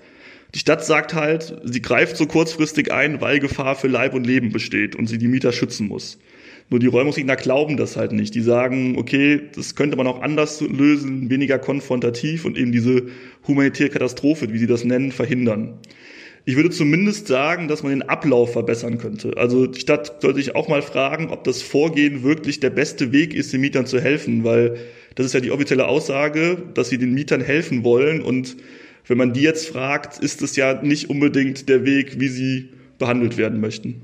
Die 0.54 0.58
Stadt 0.58 0.84
sagt 0.84 1.14
halt, 1.14 1.60
sie 1.64 1.82
greift 1.82 2.16
so 2.16 2.26
kurzfristig 2.26 2.92
ein, 2.92 3.20
weil 3.20 3.40
Gefahr 3.40 3.74
für 3.74 3.88
Leib 3.88 4.14
und 4.14 4.26
Leben 4.26 4.52
besteht 4.52 4.96
und 4.96 5.06
sie 5.06 5.18
die 5.18 5.28
Mieter 5.28 5.52
schützen 5.52 5.88
muss. 5.88 6.18
Nur 6.68 6.80
die 6.80 6.86
Räumungsgegner 6.86 7.36
glauben 7.36 7.76
das 7.76 7.96
halt 7.96 8.12
nicht. 8.12 8.34
Die 8.34 8.40
sagen, 8.40 8.96
okay, 8.98 9.40
das 9.54 9.76
könnte 9.76 9.96
man 9.96 10.06
auch 10.06 10.20
anders 10.20 10.60
lösen, 10.60 11.30
weniger 11.30 11.58
konfrontativ 11.58 12.44
und 12.44 12.58
eben 12.58 12.72
diese 12.72 13.04
humanitäre 13.46 13.90
Katastrophe, 13.90 14.52
wie 14.52 14.58
sie 14.58 14.66
das 14.66 14.84
nennen, 14.84 15.12
verhindern. 15.12 15.78
Ich 16.44 16.56
würde 16.56 16.70
zumindest 16.70 17.26
sagen, 17.26 17.66
dass 17.66 17.82
man 17.82 17.90
den 17.90 18.02
Ablauf 18.02 18.52
verbessern 18.52 18.98
könnte. 18.98 19.36
Also 19.36 19.66
die 19.66 19.80
Stadt 19.80 20.22
sollte 20.22 20.38
sich 20.38 20.54
auch 20.54 20.68
mal 20.68 20.82
fragen, 20.82 21.28
ob 21.30 21.44
das 21.44 21.60
Vorgehen 21.60 22.22
wirklich 22.22 22.60
der 22.60 22.70
beste 22.70 23.12
Weg 23.12 23.34
ist, 23.34 23.52
den 23.52 23.60
Mietern 23.60 23.86
zu 23.86 24.00
helfen, 24.00 24.44
weil 24.44 24.76
das 25.16 25.26
ist 25.26 25.32
ja 25.32 25.40
die 25.40 25.50
offizielle 25.50 25.86
Aussage, 25.86 26.62
dass 26.74 26.88
sie 26.88 26.98
den 26.98 27.14
Mietern 27.14 27.40
helfen 27.40 27.82
wollen. 27.82 28.22
Und 28.22 28.56
wenn 29.06 29.18
man 29.18 29.32
die 29.32 29.42
jetzt 29.42 29.68
fragt, 29.68 30.18
ist 30.18 30.42
es 30.42 30.56
ja 30.56 30.82
nicht 30.82 31.10
unbedingt 31.10 31.68
der 31.68 31.84
Weg, 31.84 32.20
wie 32.20 32.28
sie 32.28 32.70
behandelt 32.98 33.36
werden 33.36 33.60
möchten. 33.60 34.02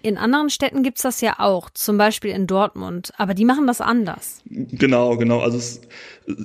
In 0.00 0.16
anderen 0.16 0.48
Städten 0.48 0.84
gibt's 0.84 1.02
das 1.02 1.20
ja 1.20 1.34
auch, 1.38 1.70
zum 1.70 1.98
Beispiel 1.98 2.30
in 2.30 2.46
Dortmund, 2.46 3.12
aber 3.16 3.34
die 3.34 3.44
machen 3.44 3.66
das 3.66 3.80
anders. 3.80 4.42
Genau, 4.46 5.16
genau. 5.16 5.40
Also 5.40 5.58
es 5.58 5.80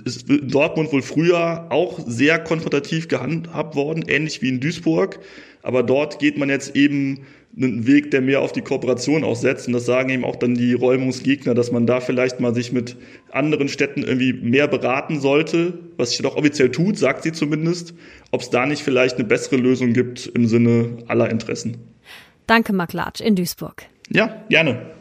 ist 0.06 0.28
in 0.30 0.50
Dortmund 0.50 0.92
wohl 0.92 1.04
früher 1.04 1.68
auch 1.70 2.00
sehr 2.06 2.40
konfrontativ 2.40 3.08
gehandhabt 3.08 3.76
worden, 3.76 4.06
ähnlich 4.08 4.42
wie 4.42 4.50
in 4.50 4.60
Duisburg. 4.60 5.20
Aber 5.64 5.82
dort 5.82 6.20
geht 6.20 6.38
man 6.38 6.50
jetzt 6.50 6.76
eben 6.76 7.26
einen 7.56 7.88
Weg, 7.88 8.12
der 8.12 8.22
mehr 8.22 8.42
auf 8.42 8.52
die 8.52 8.62
Kooperation 8.62 9.24
auch 9.24 9.36
setzt. 9.36 9.68
Und 9.68 9.74
das 9.74 9.86
sagen 9.86 10.10
eben 10.10 10.26
auch 10.26 10.36
dann 10.36 10.56
die 10.56 10.74
Räumungsgegner, 10.74 11.54
dass 11.54 11.72
man 11.72 11.86
da 11.86 12.00
vielleicht 12.00 12.40
mal 12.40 12.54
sich 12.54 12.72
mit 12.72 12.98
anderen 13.32 13.70
Städten 13.70 14.04
irgendwie 14.04 14.34
mehr 14.34 14.68
beraten 14.68 15.20
sollte, 15.20 15.80
was 15.98 16.12
sich 16.12 16.22
doch 16.22 16.36
offiziell 16.36 16.72
tut, 16.72 16.98
sagt 16.98 17.24
sie 17.24 17.32
zumindest, 17.32 17.94
ob 18.32 18.42
es 18.42 18.50
da 18.50 18.66
nicht 18.66 18.84
vielleicht 18.84 19.18
eine 19.18 19.26
bessere 19.26 19.58
Lösung 19.58 19.94
gibt 19.94 20.28
im 20.28 20.48
Sinne 20.48 20.98
aller 21.08 21.30
Interessen. 21.30 21.78
Danke, 22.48 22.74
Mark 22.74 22.94
Latsch 22.94 23.22
in 23.22 23.36
Duisburg. 23.36 23.84
Ja, 24.10 24.44
gerne. 24.50 24.94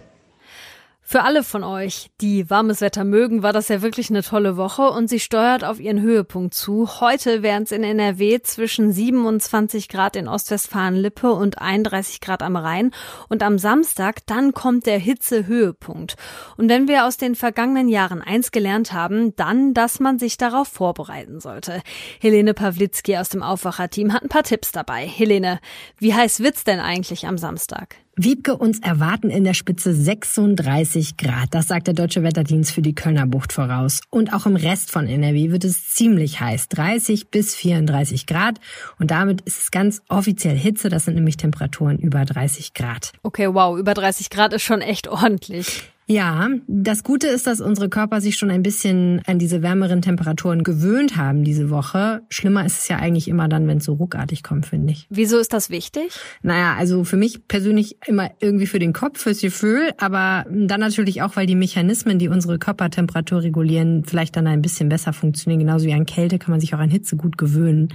Für 1.12 1.24
alle 1.24 1.44
von 1.44 1.62
euch, 1.62 2.10
die 2.22 2.48
warmes 2.48 2.80
Wetter 2.80 3.04
mögen, 3.04 3.42
war 3.42 3.52
das 3.52 3.68
ja 3.68 3.82
wirklich 3.82 4.08
eine 4.08 4.22
tolle 4.22 4.56
Woche 4.56 4.88
und 4.88 5.08
sie 5.08 5.20
steuert 5.20 5.62
auf 5.62 5.78
ihren 5.78 6.00
Höhepunkt 6.00 6.54
zu. 6.54 7.02
Heute 7.02 7.42
wären 7.42 7.64
es 7.64 7.70
in 7.70 7.84
NRW 7.84 8.40
zwischen 8.40 8.94
27 8.94 9.90
Grad 9.90 10.16
in 10.16 10.26
Ostwestfalen-Lippe 10.26 11.30
und 11.30 11.58
31 11.58 12.22
Grad 12.22 12.42
am 12.42 12.56
Rhein 12.56 12.92
und 13.28 13.42
am 13.42 13.58
Samstag 13.58 14.24
dann 14.24 14.54
kommt 14.54 14.86
der 14.86 14.98
Hitzehöhepunkt. 14.98 16.16
Und 16.56 16.70
wenn 16.70 16.88
wir 16.88 17.04
aus 17.04 17.18
den 17.18 17.34
vergangenen 17.34 17.90
Jahren 17.90 18.22
eins 18.22 18.50
gelernt 18.50 18.94
haben, 18.94 19.36
dann, 19.36 19.74
dass 19.74 20.00
man 20.00 20.18
sich 20.18 20.38
darauf 20.38 20.68
vorbereiten 20.68 21.40
sollte. 21.40 21.82
Helene 22.22 22.54
Pawlitzki 22.54 23.18
aus 23.18 23.28
dem 23.28 23.42
Aufwacherteam 23.42 24.14
hat 24.14 24.22
ein 24.22 24.30
paar 24.30 24.44
Tipps 24.44 24.72
dabei. 24.72 25.06
Helene, 25.06 25.60
wie 25.98 26.14
heiß 26.14 26.40
wird's 26.40 26.64
denn 26.64 26.80
eigentlich 26.80 27.26
am 27.26 27.36
Samstag? 27.36 27.96
Wiebke, 28.14 28.58
uns 28.58 28.78
erwarten 28.80 29.30
in 29.30 29.42
der 29.42 29.54
Spitze 29.54 29.94
36 29.94 31.16
Grad. 31.16 31.48
Das 31.52 31.68
sagt 31.68 31.86
der 31.86 31.94
Deutsche 31.94 32.22
Wetterdienst 32.22 32.70
für 32.70 32.82
die 32.82 32.94
Kölner 32.94 33.26
Bucht 33.26 33.54
voraus. 33.54 34.00
Und 34.10 34.34
auch 34.34 34.44
im 34.44 34.54
Rest 34.54 34.90
von 34.90 35.06
NRW 35.06 35.50
wird 35.50 35.64
es 35.64 35.94
ziemlich 35.94 36.38
heiß. 36.38 36.68
30 36.68 37.28
bis 37.30 37.54
34 37.54 38.26
Grad. 38.26 38.60
Und 38.98 39.10
damit 39.10 39.40
ist 39.42 39.62
es 39.62 39.70
ganz 39.70 40.02
offiziell 40.10 40.58
Hitze. 40.58 40.90
Das 40.90 41.06
sind 41.06 41.14
nämlich 41.14 41.38
Temperaturen 41.38 41.98
über 41.98 42.26
30 42.26 42.74
Grad. 42.74 43.12
Okay, 43.22 43.48
wow. 43.54 43.78
Über 43.78 43.94
30 43.94 44.28
Grad 44.28 44.52
ist 44.52 44.62
schon 44.62 44.82
echt 44.82 45.08
ordentlich. 45.08 45.90
Ja, 46.06 46.48
das 46.66 47.04
Gute 47.04 47.28
ist, 47.28 47.46
dass 47.46 47.60
unsere 47.60 47.88
Körper 47.88 48.20
sich 48.20 48.36
schon 48.36 48.50
ein 48.50 48.62
bisschen 48.62 49.22
an 49.26 49.38
diese 49.38 49.62
wärmeren 49.62 50.02
Temperaturen 50.02 50.64
gewöhnt 50.64 51.16
haben 51.16 51.44
diese 51.44 51.70
Woche. 51.70 52.22
Schlimmer 52.28 52.66
ist 52.66 52.80
es 52.80 52.88
ja 52.88 52.96
eigentlich 52.96 53.28
immer 53.28 53.48
dann, 53.48 53.68
wenn 53.68 53.78
es 53.78 53.84
so 53.84 53.94
ruckartig 53.94 54.42
kommt, 54.42 54.66
finde 54.66 54.92
ich. 54.92 55.06
Wieso 55.10 55.38
ist 55.38 55.52
das 55.52 55.70
wichtig? 55.70 56.10
Naja, 56.42 56.74
also 56.76 57.04
für 57.04 57.16
mich 57.16 57.46
persönlich 57.46 57.96
immer 58.06 58.30
irgendwie 58.40 58.66
für 58.66 58.80
den 58.80 58.92
Kopf, 58.92 59.20
fürs 59.20 59.40
Gefühl, 59.40 59.92
aber 59.98 60.44
dann 60.50 60.80
natürlich 60.80 61.22
auch, 61.22 61.36
weil 61.36 61.46
die 61.46 61.54
Mechanismen, 61.54 62.18
die 62.18 62.28
unsere 62.28 62.58
Körpertemperatur 62.58 63.42
regulieren, 63.42 64.04
vielleicht 64.04 64.36
dann 64.36 64.48
ein 64.48 64.62
bisschen 64.62 64.88
besser 64.88 65.12
funktionieren. 65.12 65.60
Genauso 65.60 65.86
wie 65.86 65.94
an 65.94 66.06
Kälte 66.06 66.38
kann 66.38 66.50
man 66.50 66.60
sich 66.60 66.74
auch 66.74 66.80
an 66.80 66.90
Hitze 66.90 67.16
gut 67.16 67.38
gewöhnen. 67.38 67.88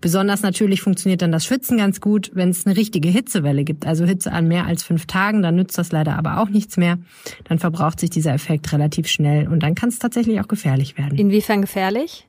Besonders 0.00 0.42
natürlich 0.42 0.80
funktioniert 0.80 1.22
dann 1.22 1.32
das 1.32 1.44
Schwitzen 1.44 1.76
ganz 1.76 2.00
gut, 2.00 2.30
wenn 2.34 2.50
es 2.50 2.66
eine 2.66 2.76
richtige 2.76 3.08
Hitzewelle 3.08 3.64
gibt. 3.64 3.86
Also 3.86 4.06
Hitze 4.06 4.32
an 4.32 4.48
mehr 4.48 4.66
als 4.66 4.82
fünf 4.82 5.06
Tagen, 5.06 5.42
dann 5.42 5.56
nützt 5.56 5.76
das 5.76 5.92
leider 5.92 6.16
aber 6.16 6.38
auch 6.38 6.48
nichts 6.48 6.76
mehr. 6.76 6.98
Dann 7.44 7.58
verbraucht 7.58 8.00
sich 8.00 8.10
dieser 8.10 8.32
Effekt 8.32 8.72
relativ 8.72 9.08
schnell 9.08 9.48
und 9.48 9.62
dann 9.62 9.74
kann 9.74 9.90
es 9.90 9.98
tatsächlich 9.98 10.40
auch 10.40 10.48
gefährlich 10.48 10.96
werden. 10.96 11.18
Inwiefern 11.18 11.60
gefährlich? 11.60 12.26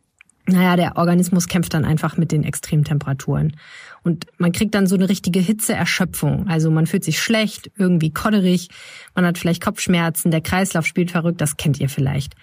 Naja, 0.48 0.76
der 0.76 0.98
Organismus 0.98 1.48
kämpft 1.48 1.74
dann 1.74 1.86
einfach 1.86 2.18
mit 2.18 2.32
den 2.32 2.44
Extremtemperaturen. 2.44 3.56
Und 4.04 4.26
man 4.38 4.52
kriegt 4.52 4.74
dann 4.74 4.88
so 4.88 4.96
eine 4.96 5.08
richtige 5.08 5.40
Hitzeerschöpfung. 5.40 6.48
Also 6.48 6.72
man 6.72 6.88
fühlt 6.88 7.04
sich 7.04 7.22
schlecht, 7.22 7.72
irgendwie 7.78 8.12
kodderig, 8.12 8.70
man 9.14 9.26
hat 9.26 9.38
vielleicht 9.38 9.64
Kopfschmerzen, 9.64 10.32
der 10.32 10.42
Kreislauf 10.42 10.86
spielt 10.86 11.12
verrückt, 11.12 11.40
das 11.40 11.58
kennt 11.58 11.80
ihr 11.80 11.90
vielleicht. 11.90 12.34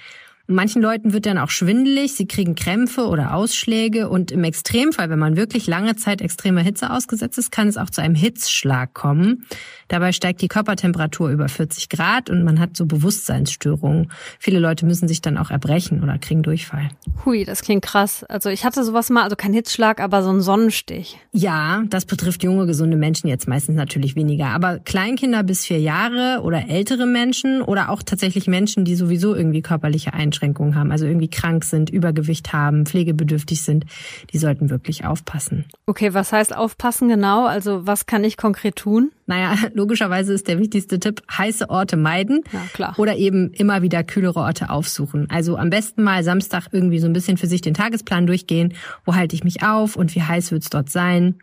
Manchen 0.51 0.81
Leuten 0.81 1.13
wird 1.13 1.27
dann 1.27 1.37
auch 1.37 1.51
schwindelig, 1.51 2.15
sie 2.15 2.27
kriegen 2.27 2.55
Krämpfe 2.55 3.07
oder 3.07 3.35
Ausschläge 3.35 4.09
und 4.09 4.31
im 4.31 4.45
Extremfall, 4.45 5.11
wenn 5.11 5.19
man 5.19 5.37
wirklich 5.37 5.67
lange 5.67 5.95
Zeit 5.97 6.23
extremer 6.23 6.63
Hitze 6.63 6.91
ausgesetzt 6.91 7.37
ist, 7.37 7.53
kann 7.53 7.69
es 7.69 7.77
auch 7.77 7.91
zu 7.91 8.01
einem 8.01 8.15
Hitzschlag 8.15 8.95
kommen. 8.95 9.45
Dabei 9.89 10.13
steigt 10.13 10.41
die 10.41 10.49
Körpertemperatur 10.49 11.29
über 11.29 11.51
40 11.51 11.91
Grad 11.91 12.31
und 12.31 12.45
man 12.45 12.61
hat 12.61 12.79
so 12.79 12.87
Bewusstseinsstörungen. 12.87 14.11
Viele 14.39 14.59
Leute 14.59 14.87
müssen 14.87 15.07
sich 15.07 15.21
dann 15.21 15.37
auch 15.37 15.51
erbrechen 15.51 16.03
oder 16.03 16.17
kriegen 16.17 16.43
Durchfall. 16.43 16.89
Hui, 17.27 17.45
das 17.45 17.61
klingt 17.61 17.85
krass. 17.85 18.25
Also 18.25 18.49
ich 18.49 18.65
hatte 18.65 18.85
sowas 18.85 19.11
mal, 19.11 19.25
also 19.25 19.37
kein 19.37 19.53
Hitzschlag, 19.53 20.01
aber 20.01 20.23
so 20.23 20.31
ein 20.31 20.41
Sonnenstich. 20.41 21.19
Ja, 21.31 21.83
das 21.91 22.07
betrifft 22.07 22.43
junge, 22.43 22.65
gesunde 22.65 22.97
Menschen 22.97 23.29
jetzt 23.29 23.49
meistens 23.49 23.77
natürlich 23.77 24.17
weniger. 24.17 24.47
Aber 24.47 24.79
Kleinkinder 24.79 25.43
bis 25.43 25.67
vier 25.67 25.81
Jahre 25.81 26.41
oder 26.43 26.71
ältere 26.71 27.05
Menschen 27.05 27.61
oder 27.61 27.91
auch 27.91 28.03
tatsächlich 28.03 28.47
Menschen, 28.47 28.87
die 28.87 28.95
sowieso 28.95 29.35
irgendwie 29.35 29.61
körperliche 29.61 30.15
Einschränkungen 30.15 30.38
Einschränkungen 30.39 30.75
haben, 30.75 30.93
also 30.93 31.07
irgendwie 31.07 31.29
krank 31.29 31.65
sind, 31.65 31.91
Übergewicht 31.91 32.53
haben, 32.53 32.87
pflegebedürftig 32.87 33.63
sind, 33.63 33.85
die 34.33 34.39
sollten 34.39 34.71
wirklich 34.71 35.05
aufpassen. 35.05 35.65
Okay, 35.87 36.15
was 36.15 36.33
heißt 36.33 36.57
aufpassen 36.57 37.09
genau? 37.09 37.47
Also 37.47 37.87
was 37.87 38.07
kann 38.07 38.25
ich 38.25 38.37
konkret 38.37 38.77
tun? 38.77 39.11
Naja, 39.27 39.55
logischerweise 39.75 40.33
ist 40.33 40.49
der 40.49 40.59
wichtigste 40.59 41.01
Tipp, 41.01 41.23
heiße 41.31 41.69
Orte 41.71 41.97
meiden. 41.97 42.43
Ja, 42.53 42.61
klar. 42.73 42.95
Oder 42.99 43.17
eben 43.17 43.53
immer 43.53 43.83
wieder 43.83 44.05
kühlere 44.05 44.41
Orte 44.41 44.71
aufsuchen. 44.71 45.29
Also 45.31 45.57
am 45.57 45.71
besten 45.71 46.03
mal 46.03 46.23
Samstag 46.23 46.69
irgendwie 46.73 46.99
so 46.99 47.07
ein 47.07 47.13
bisschen 47.13 47.37
für 47.37 47.47
sich 47.47 47.61
den 47.61 47.75
Tagesplan 47.75 48.27
durchgehen. 48.27 48.75
Wo 49.05 49.15
halte 49.15 49.35
ich 49.35 49.45
mich 49.45 49.63
auf 49.63 49.97
und 49.97 50.15
wie 50.15 50.23
heiß 50.23 50.53
wird 50.53 50.63
es 50.63 50.71
dort 50.71 50.91
sein? 50.91 51.37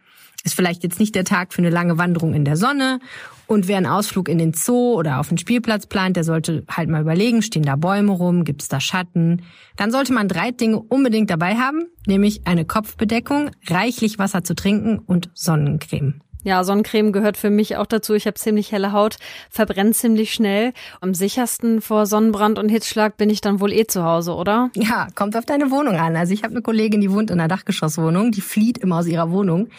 Ist 0.46 0.56
vielleicht 0.56 0.84
jetzt 0.84 1.00
nicht 1.00 1.16
der 1.16 1.26
Tag 1.26 1.54
für 1.54 1.62
eine 1.62 1.72
lange 1.72 1.98
Wanderung 1.98 2.34
in 2.34 2.46
der 2.46 2.56
Sonne. 2.56 3.00
Und 3.48 3.68
wer 3.68 3.78
einen 3.78 3.88
Ausflug 3.88 4.30
in 4.30 4.38
den 4.38 4.54
Zoo 4.54 4.94
oder 4.94 5.20
auf 5.20 5.28
den 5.30 5.38
Spielplatz 5.38 5.88
plant, 5.88 6.16
der 6.16 6.24
sollte 6.24 6.64
halt 6.70 6.90
mal 6.90 7.02
überlegen, 7.02 7.42
stehen 7.42 7.64
da 7.64 7.76
Bäume 7.76 8.12
rum, 8.12 8.44
gibt's 8.44 8.70
da 8.70 8.80
Schatten. 8.80 9.42
Dann 9.76 9.92
sollte 9.92 10.14
man 10.14 10.28
drei 10.28 10.52
Dinge 10.52 10.80
unbedingt 10.80 11.30
dabei 11.30 11.56
haben, 11.56 11.86
nämlich 12.08 12.46
eine 12.46 12.64
Kopfbedeckung, 12.64 13.52
reichlich 13.68 14.20
Wasser 14.20 14.44
zu 14.44 14.56
trinken 14.56 15.00
und 15.00 15.30
Sonnencreme. 15.34 16.22
Ja, 16.46 16.64
Sonnencreme 16.64 17.12
gehört 17.12 17.38
für 17.38 17.50
mich 17.50 17.76
auch 17.76 17.88
dazu. 17.88 18.14
Ich 18.14 18.28
habe 18.28 18.36
ziemlich 18.36 18.72
helle 18.72 18.92
Haut, 18.92 19.18
verbrennt 19.50 19.96
ziemlich 19.96 20.32
schnell. 20.32 20.74
Am 21.02 21.16
sichersten 21.16 21.82
vor 21.82 22.06
Sonnenbrand 22.06 22.60
und 22.60 22.70
Hitzschlag 22.70 23.18
bin 23.18 23.32
ich 23.32 23.42
dann 23.42 23.60
wohl 23.60 23.74
eh 23.74 23.88
zu 23.88 24.04
Hause, 24.04 24.36
oder? 24.36 24.70
Ja, 24.76 25.08
kommt 25.16 25.36
auf 25.36 25.46
deine 25.46 25.72
Wohnung 25.72 25.96
an. 25.96 26.16
Also 26.16 26.34
ich 26.34 26.44
habe 26.44 26.54
eine 26.54 26.62
Kollegin, 26.62 27.02
die 27.02 27.12
wohnt 27.12 27.32
in 27.32 27.40
einer 27.40 27.48
Dachgeschosswohnung, 27.48 28.32
die 28.32 28.42
flieht 28.42 28.78
immer 28.78 29.00
aus 29.00 29.08
ihrer 29.08 29.32
Wohnung. 29.32 29.70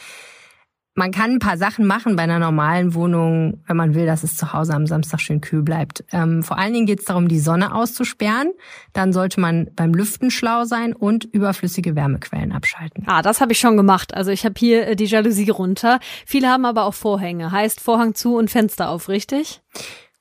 Man 0.98 1.10
kann 1.10 1.32
ein 1.32 1.38
paar 1.40 1.58
Sachen 1.58 1.86
machen 1.86 2.16
bei 2.16 2.22
einer 2.22 2.38
normalen 2.38 2.94
Wohnung, 2.94 3.62
wenn 3.66 3.76
man 3.76 3.94
will, 3.94 4.06
dass 4.06 4.22
es 4.22 4.34
zu 4.34 4.54
Hause 4.54 4.72
am 4.72 4.86
Samstag 4.86 5.20
schön 5.20 5.42
kühl 5.42 5.62
bleibt. 5.62 6.02
Ähm, 6.10 6.42
vor 6.42 6.58
allen 6.58 6.72
Dingen 6.72 6.86
geht 6.86 7.00
es 7.00 7.04
darum, 7.04 7.28
die 7.28 7.38
Sonne 7.38 7.74
auszusperren. 7.74 8.50
Dann 8.94 9.12
sollte 9.12 9.38
man 9.38 9.68
beim 9.76 9.92
Lüften 9.92 10.30
schlau 10.30 10.64
sein 10.64 10.94
und 10.94 11.24
überflüssige 11.24 11.94
Wärmequellen 11.94 12.50
abschalten. 12.50 13.04
Ah, 13.06 13.20
das 13.20 13.42
habe 13.42 13.52
ich 13.52 13.58
schon 13.58 13.76
gemacht. 13.76 14.14
Also 14.14 14.30
ich 14.30 14.46
habe 14.46 14.54
hier 14.56 14.88
äh, 14.88 14.96
die 14.96 15.04
Jalousie 15.04 15.50
runter. 15.50 16.00
Viele 16.24 16.48
haben 16.48 16.64
aber 16.64 16.84
auch 16.84 16.94
Vorhänge. 16.94 17.52
Heißt 17.52 17.78
Vorhang 17.78 18.14
zu 18.14 18.34
und 18.34 18.50
Fenster 18.50 18.88
auf, 18.88 19.10
richtig? 19.10 19.60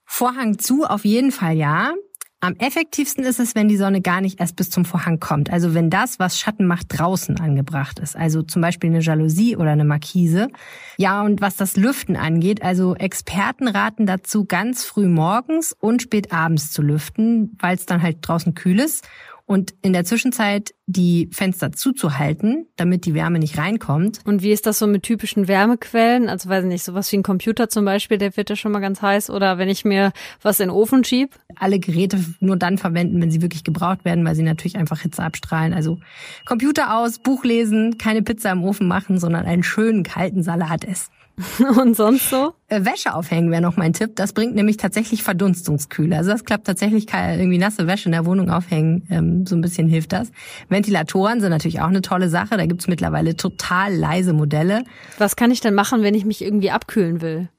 Vorhang 0.04 0.60
zu, 0.60 0.84
auf 0.84 1.06
jeden 1.06 1.32
Fall 1.32 1.56
ja. 1.56 1.94
Am 2.42 2.56
effektivsten 2.58 3.24
ist 3.24 3.40
es, 3.40 3.56
wenn 3.56 3.68
die 3.68 3.78
Sonne 3.78 4.02
gar 4.02 4.22
nicht 4.22 4.40
erst 4.40 4.56
bis 4.56 4.70
zum 4.70 4.86
Vorhang 4.86 5.20
kommt. 5.20 5.50
Also 5.50 5.74
wenn 5.74 5.90
das, 5.90 6.20
was 6.20 6.38
Schatten 6.38 6.68
macht, 6.68 6.88
draußen 6.90 7.40
angebracht 7.40 8.00
ist. 8.00 8.16
Also 8.16 8.44
zum 8.44 8.62
Beispiel 8.62 8.90
eine 8.90 9.00
Jalousie 9.00 9.56
oder 9.56 9.72
eine 9.72 9.86
Markise. 9.86 10.50
Ja, 10.98 11.24
und 11.24 11.42
was 11.42 11.56
das 11.56 11.76
Lüften 11.76 12.16
angeht, 12.16 12.62
also 12.62 12.94
Experten 12.96 13.68
raten 13.68 14.06
dazu, 14.06 14.46
ganz 14.46 14.84
früh 14.84 15.08
morgens 15.08 15.76
und 15.80 16.02
spät 16.02 16.32
abends 16.32 16.72
zu 16.72 16.82
lüften, 16.82 17.58
weil 17.60 17.76
es 17.76 17.86
dann 17.86 18.02
halt 18.04 18.18
draußen 18.22 18.54
kühl 18.54 18.80
ist 18.80 19.08
und 19.46 19.76
in 19.82 19.94
der 19.94 20.06
Zwischenzeit 20.06 20.74
die 20.88 21.30
Fenster 21.32 21.72
zuzuhalten, 21.72 22.68
damit 22.78 23.06
die 23.06 23.14
Wärme 23.14 23.40
nicht 23.40 23.58
reinkommt. 23.58 24.20
Und 24.26 24.42
wie 24.42 24.52
ist 24.52 24.66
das 24.66 24.80
so 24.80 24.88
mit 24.88 25.04
typischen 25.04 25.48
Wärmequellen? 25.48 26.30
Also 26.30 26.50
weiß 26.50 26.64
ich 26.64 26.70
nicht, 26.70 26.84
sowas 26.84 27.12
wie 27.12 27.18
ein 27.18 27.24
Computer 27.24 27.70
zum 27.70 27.86
Beispiel, 27.86 28.18
der 28.18 28.36
wird 28.38 28.50
ja 28.50 28.56
schon 28.56 28.72
mal 28.72 28.80
ganz 28.80 29.02
heiß. 29.02 29.30
Oder 29.30 29.58
wenn 29.58 29.70
ich 29.70 29.86
mir 29.86 30.14
was 30.42 30.60
in 30.60 30.68
den 30.68 30.76
Ofen 30.76 31.04
schieb? 31.04 31.36
Alle 31.56 31.80
Geräte 31.80 32.20
nur 32.40 32.58
dann 32.58 32.78
verwenden, 32.78 33.22
wenn 33.22 33.32
sie 33.32 33.42
wirklich 33.42 33.64
gebraucht 33.64 34.04
werden, 34.04 34.26
weil 34.26 34.36
sie 34.36 34.44
natürlich 34.44 34.78
einfach 34.78 35.02
Hitze 35.02 35.22
abstrahlen. 35.22 35.74
Also 35.74 36.00
Computer 36.46 36.98
aus, 36.98 37.20
Buch 37.20 37.44
lesen, 37.44 37.98
keine 37.98 38.24
Pizza 38.24 38.52
im 38.52 38.64
Ofen 38.64 38.88
machen, 38.88 39.20
sondern 39.20 39.46
einen 39.46 39.64
schönen 39.64 40.04
kalten 40.04 40.42
Salat 40.42 40.84
essen. 40.86 41.12
Und 41.82 41.96
sonst 41.98 42.30
so? 42.30 42.54
Äh, 42.68 42.86
Wäsche 42.86 43.14
aufhängen 43.14 43.52
wäre 43.52 43.62
noch 43.62 43.78
mein 43.78 43.94
Tipp. 43.94 44.16
Das 44.16 44.34
bringt 44.34 44.56
nämlich 44.56 44.78
tatsächlich 44.78 45.24
Verdunstungskühle. 45.24 46.16
Also 46.16 46.32
das 46.32 46.46
klappt 46.46 46.66
tatsächlich, 46.66 47.08
irgendwie 47.14 47.58
nasse 47.58 47.88
Wäsche 47.88 48.06
in 48.06 48.14
der 48.14 48.26
Wohnung 48.26 48.50
aufhängen, 48.50 49.06
ähm, 49.10 49.46
so 49.46 49.56
ein 49.56 49.62
bisschen 49.62 49.88
hilft 49.88 50.14
das. 50.14 50.32
Ventilatoren 50.70 51.42
sind 51.42 51.50
natürlich 51.50 51.82
auch 51.82 51.88
eine 51.88 52.02
tolle 52.02 52.30
Sache. 52.30 52.58
Da 52.58 52.66
gibt's 52.66 52.88
mittlerweile 52.88 53.36
total 53.36 53.94
leise 53.94 54.34
Modelle. 54.34 54.84
Was 55.18 55.36
kann 55.36 55.52
ich 55.52 55.60
denn 55.60 55.74
machen, 55.74 56.04
wenn 56.04 56.16
ich 56.16 56.26
mich 56.26 56.42
irgendwie 56.42 56.72
abkühlen 56.72 57.22
will? 57.22 57.50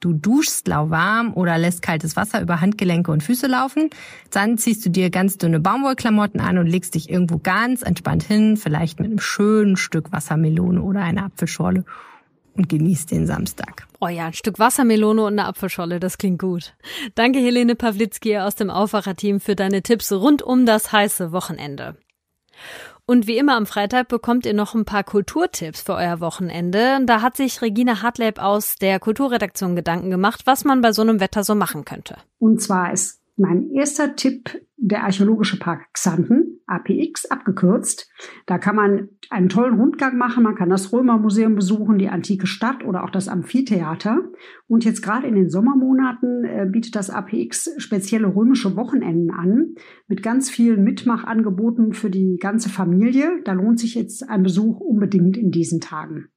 Du 0.00 0.14
duschst 0.14 0.66
lauwarm 0.66 1.34
oder 1.34 1.58
lässt 1.58 1.82
kaltes 1.82 2.16
Wasser 2.16 2.40
über 2.40 2.62
Handgelenke 2.62 3.12
und 3.12 3.22
Füße 3.22 3.46
laufen. 3.46 3.90
Dann 4.30 4.56
ziehst 4.56 4.84
du 4.86 4.88
dir 4.88 5.10
ganz 5.10 5.36
dünne 5.36 5.60
Baumwollklamotten 5.60 6.40
an 6.40 6.56
und 6.56 6.66
legst 6.66 6.94
dich 6.94 7.10
irgendwo 7.10 7.36
ganz 7.36 7.82
entspannt 7.82 8.22
hin, 8.22 8.56
vielleicht 8.56 8.98
mit 8.98 9.10
einem 9.10 9.20
schönen 9.20 9.76
Stück 9.76 10.10
Wassermelone 10.10 10.80
oder 10.80 11.02
einer 11.02 11.26
Apfelschorle 11.26 11.84
und 12.56 12.68
genießt 12.68 13.10
den 13.10 13.26
Samstag. 13.26 13.86
Oh 14.00 14.08
ja, 14.08 14.26
ein 14.26 14.32
Stück 14.32 14.58
Wassermelone 14.58 15.22
und 15.22 15.38
eine 15.38 15.46
Apfelscholle, 15.46 16.00
das 16.00 16.18
klingt 16.18 16.40
gut. 16.40 16.74
Danke 17.14 17.38
Helene 17.38 17.74
Pawlitzki 17.74 18.38
aus 18.38 18.54
dem 18.54 18.70
Aufwacherteam 18.70 19.40
für 19.40 19.56
deine 19.56 19.82
Tipps 19.82 20.12
rund 20.12 20.42
um 20.42 20.66
das 20.66 20.92
heiße 20.92 21.32
Wochenende. 21.32 21.96
Und 23.06 23.26
wie 23.26 23.38
immer 23.38 23.56
am 23.56 23.66
Freitag 23.66 24.06
bekommt 24.06 24.46
ihr 24.46 24.54
noch 24.54 24.74
ein 24.74 24.84
paar 24.84 25.02
Kulturtipps 25.02 25.82
für 25.82 25.94
euer 25.94 26.20
Wochenende. 26.20 27.00
Da 27.06 27.22
hat 27.22 27.36
sich 27.36 27.60
Regina 27.60 28.02
Hartleb 28.02 28.38
aus 28.38 28.76
der 28.76 29.00
Kulturredaktion 29.00 29.74
Gedanken 29.74 30.10
gemacht, 30.10 30.42
was 30.44 30.64
man 30.64 30.80
bei 30.80 30.92
so 30.92 31.02
einem 31.02 31.18
Wetter 31.18 31.42
so 31.42 31.56
machen 31.56 31.84
könnte. 31.84 32.18
Und 32.38 32.62
zwar 32.62 32.92
ist 32.92 33.19
mein 33.40 33.70
erster 33.70 34.16
Tipp 34.16 34.60
der 34.76 35.04
Archäologische 35.04 35.58
Park 35.58 35.92
Xanten, 35.94 36.60
APX 36.66 37.26
abgekürzt. 37.26 38.10
Da 38.46 38.58
kann 38.58 38.76
man 38.76 39.08
einen 39.30 39.48
tollen 39.48 39.78
Rundgang 39.78 40.18
machen. 40.18 40.44
Man 40.44 40.54
kann 40.54 40.68
das 40.68 40.92
Römermuseum 40.92 41.54
besuchen, 41.54 41.98
die 41.98 42.08
antike 42.08 42.46
Stadt 42.46 42.84
oder 42.84 43.02
auch 43.02 43.10
das 43.10 43.28
Amphitheater. 43.28 44.28
Und 44.66 44.84
jetzt 44.84 45.02
gerade 45.02 45.26
in 45.26 45.34
den 45.34 45.48
Sommermonaten 45.48 46.44
äh, 46.44 46.66
bietet 46.70 46.96
das 46.96 47.08
APX 47.08 47.70
spezielle 47.78 48.34
römische 48.34 48.76
Wochenenden 48.76 49.30
an 49.30 49.74
mit 50.06 50.22
ganz 50.22 50.50
vielen 50.50 50.84
Mitmachangeboten 50.84 51.94
für 51.94 52.10
die 52.10 52.36
ganze 52.40 52.68
Familie. 52.68 53.40
Da 53.44 53.52
lohnt 53.52 53.80
sich 53.80 53.94
jetzt 53.94 54.28
ein 54.28 54.42
Besuch 54.42 54.80
unbedingt 54.80 55.36
in 55.36 55.50
diesen 55.50 55.80
Tagen. 55.80 56.28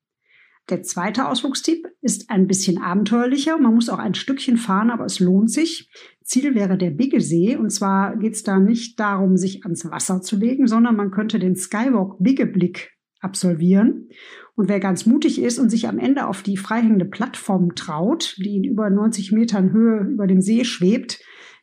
Der 0.69 0.81
zweite 0.81 1.27
Ausflugstipp 1.27 1.87
ist 1.99 2.29
ein 2.29 2.47
bisschen 2.47 2.81
abenteuerlicher. 2.81 3.57
Man 3.57 3.75
muss 3.75 3.89
auch 3.89 3.99
ein 3.99 4.13
Stückchen 4.13 4.55
fahren, 4.55 4.91
aber 4.91 5.03
es 5.03 5.19
lohnt 5.19 5.51
sich. 5.51 5.89
Ziel 6.23 6.55
wäre 6.55 6.77
der 6.77 6.91
Biggesee. 6.91 7.55
Und 7.55 7.69
zwar 7.71 8.17
geht 8.17 8.33
es 8.33 8.43
da 8.43 8.59
nicht 8.59 8.99
darum, 8.99 9.37
sich 9.37 9.63
ans 9.63 9.89
Wasser 9.89 10.21
zu 10.21 10.37
legen, 10.37 10.67
sondern 10.67 10.95
man 10.95 11.11
könnte 11.11 11.39
den 11.39 11.55
Skywalk 11.55 12.17
Biggeblick 12.19 12.91
absolvieren. 13.19 14.09
Und 14.55 14.69
wer 14.69 14.79
ganz 14.79 15.05
mutig 15.05 15.41
ist 15.41 15.57
und 15.57 15.69
sich 15.69 15.87
am 15.87 15.97
Ende 15.97 16.27
auf 16.27 16.43
die 16.43 16.57
freihängende 16.57 17.05
Plattform 17.05 17.73
traut, 17.75 18.35
die 18.37 18.57
in 18.57 18.63
über 18.63 18.89
90 18.89 19.31
Metern 19.31 19.71
Höhe 19.71 20.01
über 20.01 20.27
dem 20.27 20.41
See 20.41 20.63
schwebt, 20.63 21.19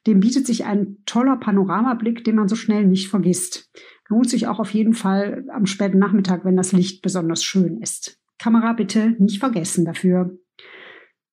dem 0.07 0.21
bietet 0.21 0.47
sich 0.47 0.65
ein 0.65 0.97
toller 1.05 1.37
Panoramablick, 1.37 2.25
den 2.25 2.37
man 2.37 2.49
so 2.49 2.57
schnell 2.57 2.87
nicht 2.87 3.09
vergisst. 3.09 3.71
Lohnt 4.09 4.31
sich 4.31 4.47
auch 4.49 4.59
auf 4.59 4.73
jeden 4.73 4.95
Fall 4.95 5.45
am 5.53 5.67
späten 5.67 5.99
Nachmittag, 5.99 6.45
wenn 6.45 6.57
das 6.57 6.73
Licht 6.73 7.03
besonders 7.03 7.45
schön 7.45 7.81
ist. 7.81 8.19
Kamera 8.39 8.73
bitte 8.73 9.15
nicht 9.19 9.39
vergessen 9.39 9.85
dafür. 9.85 10.39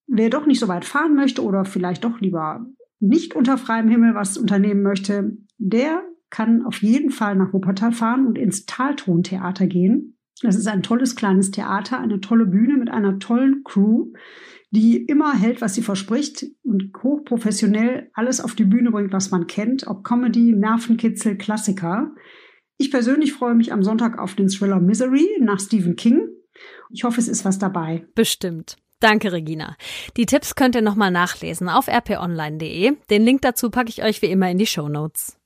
Wer 0.06 0.30
doch 0.30 0.46
nicht 0.46 0.60
so 0.60 0.68
weit 0.68 0.86
fahren 0.86 1.16
möchte 1.16 1.44
oder 1.44 1.66
vielleicht 1.66 2.04
doch 2.04 2.20
lieber 2.20 2.66
nicht 3.00 3.36
unter 3.36 3.58
freiem 3.58 3.90
Himmel 3.90 4.16
was 4.16 4.38
unternehmen 4.38 4.82
möchte, 4.82 5.38
der 5.58 6.04
kann 6.30 6.66
auf 6.66 6.82
jeden 6.82 7.12
Fall 7.12 7.36
nach 7.36 7.54
Wuppertal 7.54 7.92
fahren 7.92 8.28
und 8.28 8.38
ins 8.38 8.66
Taltontheater 8.66 9.68
gehen. 9.68 10.18
Das 10.42 10.56
ist 10.56 10.68
ein 10.68 10.84
tolles 10.84 11.16
kleines 11.16 11.52
Theater, 11.52 12.00
eine 12.00 12.22
tolle 12.22 12.46
Bühne 12.46 12.78
mit 12.78 12.92
einer 12.92 13.18
tollen 13.18 13.64
Crew, 13.64 14.12
die 14.70 14.98
immer 14.98 15.34
hält, 15.34 15.62
was 15.62 15.74
sie 15.74 15.82
verspricht 15.82 16.46
und 16.64 16.92
hochprofessionell 17.02 18.12
alles 18.14 18.42
auf 18.42 18.54
die 18.54 18.66
Bühne 18.66 18.92
bringt, 18.92 19.14
was 19.14 19.32
man 19.32 19.48
kennt, 19.48 19.88
ob 19.88 20.04
Comedy, 20.04 20.54
Nervenkitzel, 20.54 21.38
Klassiker. 21.38 22.14
Ich 22.78 22.92
persönlich 22.92 23.34
freue 23.34 23.56
mich 23.56 23.72
am 23.74 23.82
Sonntag 23.82 24.20
auf 24.20 24.36
den 24.36 24.50
Thriller 24.50 24.80
Misery 24.80 25.28
nach 25.40 25.60
Stephen 25.60 25.96
King. 25.96 26.28
Ich 26.92 27.04
hoffe, 27.04 27.20
es 27.20 27.28
ist 27.28 27.46
was 27.46 27.58
dabei. 27.58 28.06
Bestimmt. 28.14 28.78
Danke, 29.00 29.32
Regina. 29.32 29.76
Die 30.18 30.26
Tipps 30.26 30.56
könnt 30.56 30.76
ihr 30.76 30.82
nochmal 30.82 31.12
nachlesen 31.12 31.70
auf 31.70 31.88
rponline.de. 31.88 32.94
Den 33.10 33.24
Link 33.24 33.42
dazu 33.44 33.70
packe 33.70 33.90
ich 33.90 34.04
euch 34.04 34.22
wie 34.22 34.32
immer 34.32 34.50
in 34.50 34.58
die 34.58 34.66
Show 34.66 34.90
Notes. 34.90 35.38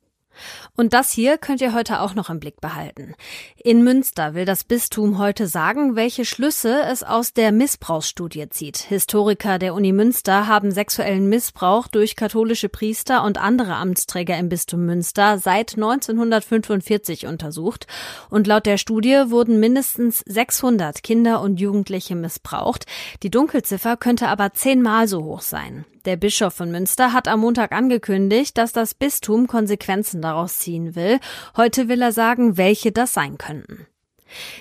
Und 0.75 0.93
das 0.93 1.11
hier 1.11 1.37
könnt 1.37 1.61
ihr 1.61 1.73
heute 1.73 2.01
auch 2.01 2.15
noch 2.15 2.29
im 2.29 2.39
Blick 2.39 2.61
behalten. 2.61 3.13
In 3.57 3.83
Münster 3.83 4.33
will 4.33 4.45
das 4.45 4.63
Bistum 4.63 5.17
heute 5.17 5.47
sagen, 5.47 5.95
welche 5.95 6.25
Schlüsse 6.25 6.81
es 6.83 7.03
aus 7.03 7.33
der 7.33 7.51
Missbrauchsstudie 7.51 8.49
zieht. 8.49 8.77
Historiker 8.77 9.59
der 9.59 9.73
Uni 9.73 9.91
Münster 9.91 10.47
haben 10.47 10.71
sexuellen 10.71 11.29
Missbrauch 11.29 11.87
durch 11.87 12.15
katholische 12.15 12.69
Priester 12.69 13.23
und 13.23 13.37
andere 13.37 13.75
Amtsträger 13.75 14.37
im 14.37 14.49
Bistum 14.49 14.85
Münster 14.85 15.37
seit 15.37 15.75
1945 15.75 17.27
untersucht. 17.27 17.87
Und 18.29 18.47
laut 18.47 18.65
der 18.65 18.77
Studie 18.77 19.25
wurden 19.27 19.59
mindestens 19.59 20.23
600 20.25 21.03
Kinder 21.03 21.41
und 21.41 21.59
Jugendliche 21.59 22.15
missbraucht. 22.15 22.85
Die 23.23 23.29
Dunkelziffer 23.29 23.97
könnte 23.97 24.27
aber 24.27 24.53
zehnmal 24.53 25.07
so 25.07 25.23
hoch 25.23 25.41
sein. 25.41 25.85
Der 26.05 26.15
Bischof 26.15 26.55
von 26.55 26.71
Münster 26.71 27.13
hat 27.13 27.27
am 27.27 27.41
Montag 27.41 27.71
angekündigt, 27.71 28.57
dass 28.57 28.71
das 28.73 28.95
Bistum 28.95 29.45
Konsequenzen 29.45 30.21
daraus 30.21 30.57
ziehen 30.57 30.95
will. 30.95 31.19
Heute 31.55 31.89
will 31.89 32.01
er 32.01 32.11
sagen, 32.11 32.57
welche 32.57 32.91
das 32.91 33.13
sein 33.13 33.37
könnten. 33.37 33.85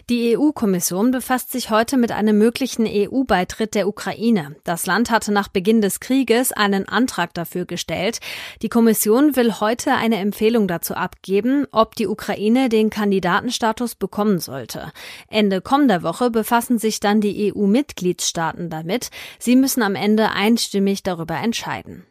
Die 0.09 0.37
EU-Kommission 0.37 1.11
befasst 1.11 1.53
sich 1.53 1.71
heute 1.71 1.97
mit 1.97 2.13
einem 2.13 2.39
möglichen 2.39 2.87
EU-Beitritt 2.87 3.75
der 3.75 3.89
Ukraine. 3.89 4.57
Das 4.65 4.87
Land 4.87 5.11
hatte 5.11 5.33
nach 5.33 5.49
Beginn 5.49 5.81
des 5.81 6.01
Krieges 6.01 6.53
einen 6.53 6.89
Antrag 6.89 7.35
dafür 7.35 7.65
gestellt. 7.65 8.21
Die 8.63 8.69
Kommission 8.69 9.37
will 9.37 9.61
heute 9.61 9.93
eine 9.93 10.17
Empfehlung 10.17 10.69
dazu 10.69 10.95
abgeben, 10.95 11.67
ob 11.71 11.95
die 11.95 12.07
Ukraine 12.07 12.69
den 12.69 12.91
Kandidatenstatus 12.91 13.95
bekommen 13.95 14.39
sollte. 14.39 14.93
Ende 15.29 15.61
kommender 15.61 16.03
Woche 16.03 16.31
befassen 16.31 16.79
sich 16.79 17.01
dann 17.01 17.21
die 17.21 17.53
EU-Mitgliedstaaten 17.53 18.71
damit. 18.71 19.11
Sie 19.39 19.57
müssen 19.57 19.83
am 19.83 19.95
Ende 19.95 20.31
einstimmig 20.31 21.03
darüber 21.03 21.37
entscheiden. 21.37 22.05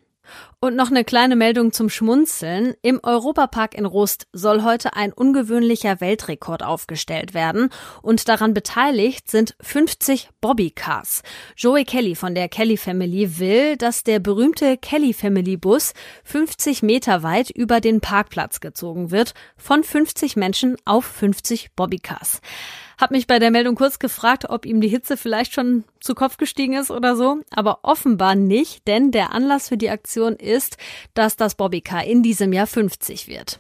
Und 0.61 0.75
noch 0.75 0.91
eine 0.91 1.05
kleine 1.05 1.35
Meldung 1.37 1.71
zum 1.71 1.89
Schmunzeln. 1.89 2.73
Im 2.81 2.99
Europapark 3.01 3.75
in 3.75 3.85
Rust 3.85 4.27
soll 4.33 4.63
heute 4.63 4.93
ein 4.93 5.13
ungewöhnlicher 5.13 6.01
Weltrekord 6.01 6.63
aufgestellt 6.63 7.33
werden 7.33 7.69
und 8.01 8.27
daran 8.27 8.53
beteiligt 8.53 9.31
sind 9.31 9.55
50 9.61 10.29
Bobbycars. 10.41 11.21
Joey 11.55 11.85
Kelly 11.85 12.15
von 12.15 12.35
der 12.35 12.49
Kelly 12.49 12.75
Family 12.75 13.39
will, 13.39 13.77
dass 13.77 14.03
der 14.03 14.19
berühmte 14.19 14.77
Kelly 14.77 15.13
Family 15.13 15.55
Bus 15.55 15.93
50 16.25 16.83
Meter 16.83 17.23
weit 17.23 17.49
über 17.49 17.79
den 17.79 18.01
Parkplatz 18.01 18.59
gezogen 18.59 19.11
wird 19.11 19.33
von 19.55 19.83
50 19.83 20.35
Menschen 20.35 20.75
auf 20.83 21.05
50 21.05 21.75
Bobbycars. 21.75 22.41
Hab 22.99 23.11
mich 23.11 23.27
bei 23.27 23.39
der 23.39 23.49
Meldung 23.49 23.75
kurz 23.75 23.97
gefragt, 23.97 24.49
ob 24.49 24.65
ihm 24.65 24.81
die 24.81 24.89
Hitze 24.89 25.15
vielleicht 25.15 25.53
schon 25.53 25.85
zu 26.01 26.15
Kopf 26.15 26.35
gestiegen 26.35 26.73
ist 26.73 26.91
oder 26.91 27.15
so, 27.15 27.37
aber 27.49 27.79
offenbar 27.83 28.35
nicht, 28.35 28.85
denn 28.87 29.11
der 29.11 29.33
Anlass 29.33 29.69
für 29.69 29.77
die 29.77 29.89
Aktion 29.89 30.35
ist, 30.35 30.75
dass 31.13 31.37
das 31.37 31.55
Bobbycar 31.55 32.03
in 32.03 32.23
diesem 32.23 32.51
Jahr 32.51 32.67
50 32.67 33.29
wird. 33.29 33.57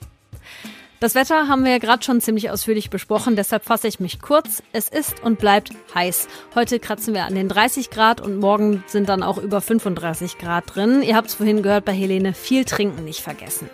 Das 0.99 1.15
Wetter 1.15 1.47
haben 1.47 1.63
wir 1.63 1.71
ja 1.71 1.77
gerade 1.77 2.03
schon 2.03 2.19
ziemlich 2.19 2.51
ausführlich 2.51 2.89
besprochen, 2.89 3.37
deshalb 3.37 3.63
fasse 3.63 3.87
ich 3.87 4.01
mich 4.01 4.19
kurz. 4.19 4.61
Es 4.73 4.89
ist 4.89 5.23
und 5.23 5.39
bleibt 5.39 5.71
heiß. 5.95 6.27
Heute 6.53 6.77
kratzen 6.77 7.13
wir 7.13 7.23
an 7.23 7.35
den 7.35 7.47
30 7.47 7.89
Grad 7.89 8.19
und 8.19 8.39
morgen 8.39 8.83
sind 8.87 9.07
dann 9.07 9.23
auch 9.23 9.37
über 9.37 9.61
35 9.61 10.37
Grad 10.37 10.75
drin. 10.75 11.01
Ihr 11.01 11.15
habt 11.15 11.29
es 11.29 11.35
vorhin 11.35 11.63
gehört 11.63 11.85
bei 11.85 11.93
Helene, 11.93 12.33
viel 12.33 12.65
trinken 12.65 13.05
nicht 13.05 13.21
vergessen. 13.21 13.69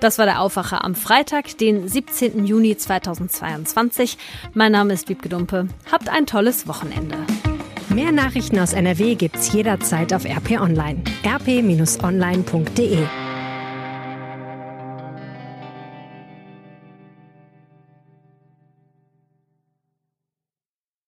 Das 0.00 0.18
war 0.18 0.26
der 0.26 0.40
Aufwacher 0.40 0.84
am 0.84 0.94
Freitag, 0.94 1.56
den 1.58 1.88
17. 1.88 2.44
Juni 2.44 2.76
2022. 2.76 4.18
Mein 4.52 4.72
Name 4.72 4.92
ist 4.92 5.08
Wiebke 5.08 5.28
Dumpe. 5.28 5.68
Habt 5.90 6.08
ein 6.08 6.26
tolles 6.26 6.68
Wochenende. 6.68 7.16
Mehr 7.88 8.12
Nachrichten 8.12 8.58
aus 8.58 8.72
NRW 8.72 9.14
gibt's 9.14 9.52
jederzeit 9.52 10.12
auf 10.12 10.24
RP 10.24 10.60
Online. 10.60 11.02
rp-online.de 11.24 13.06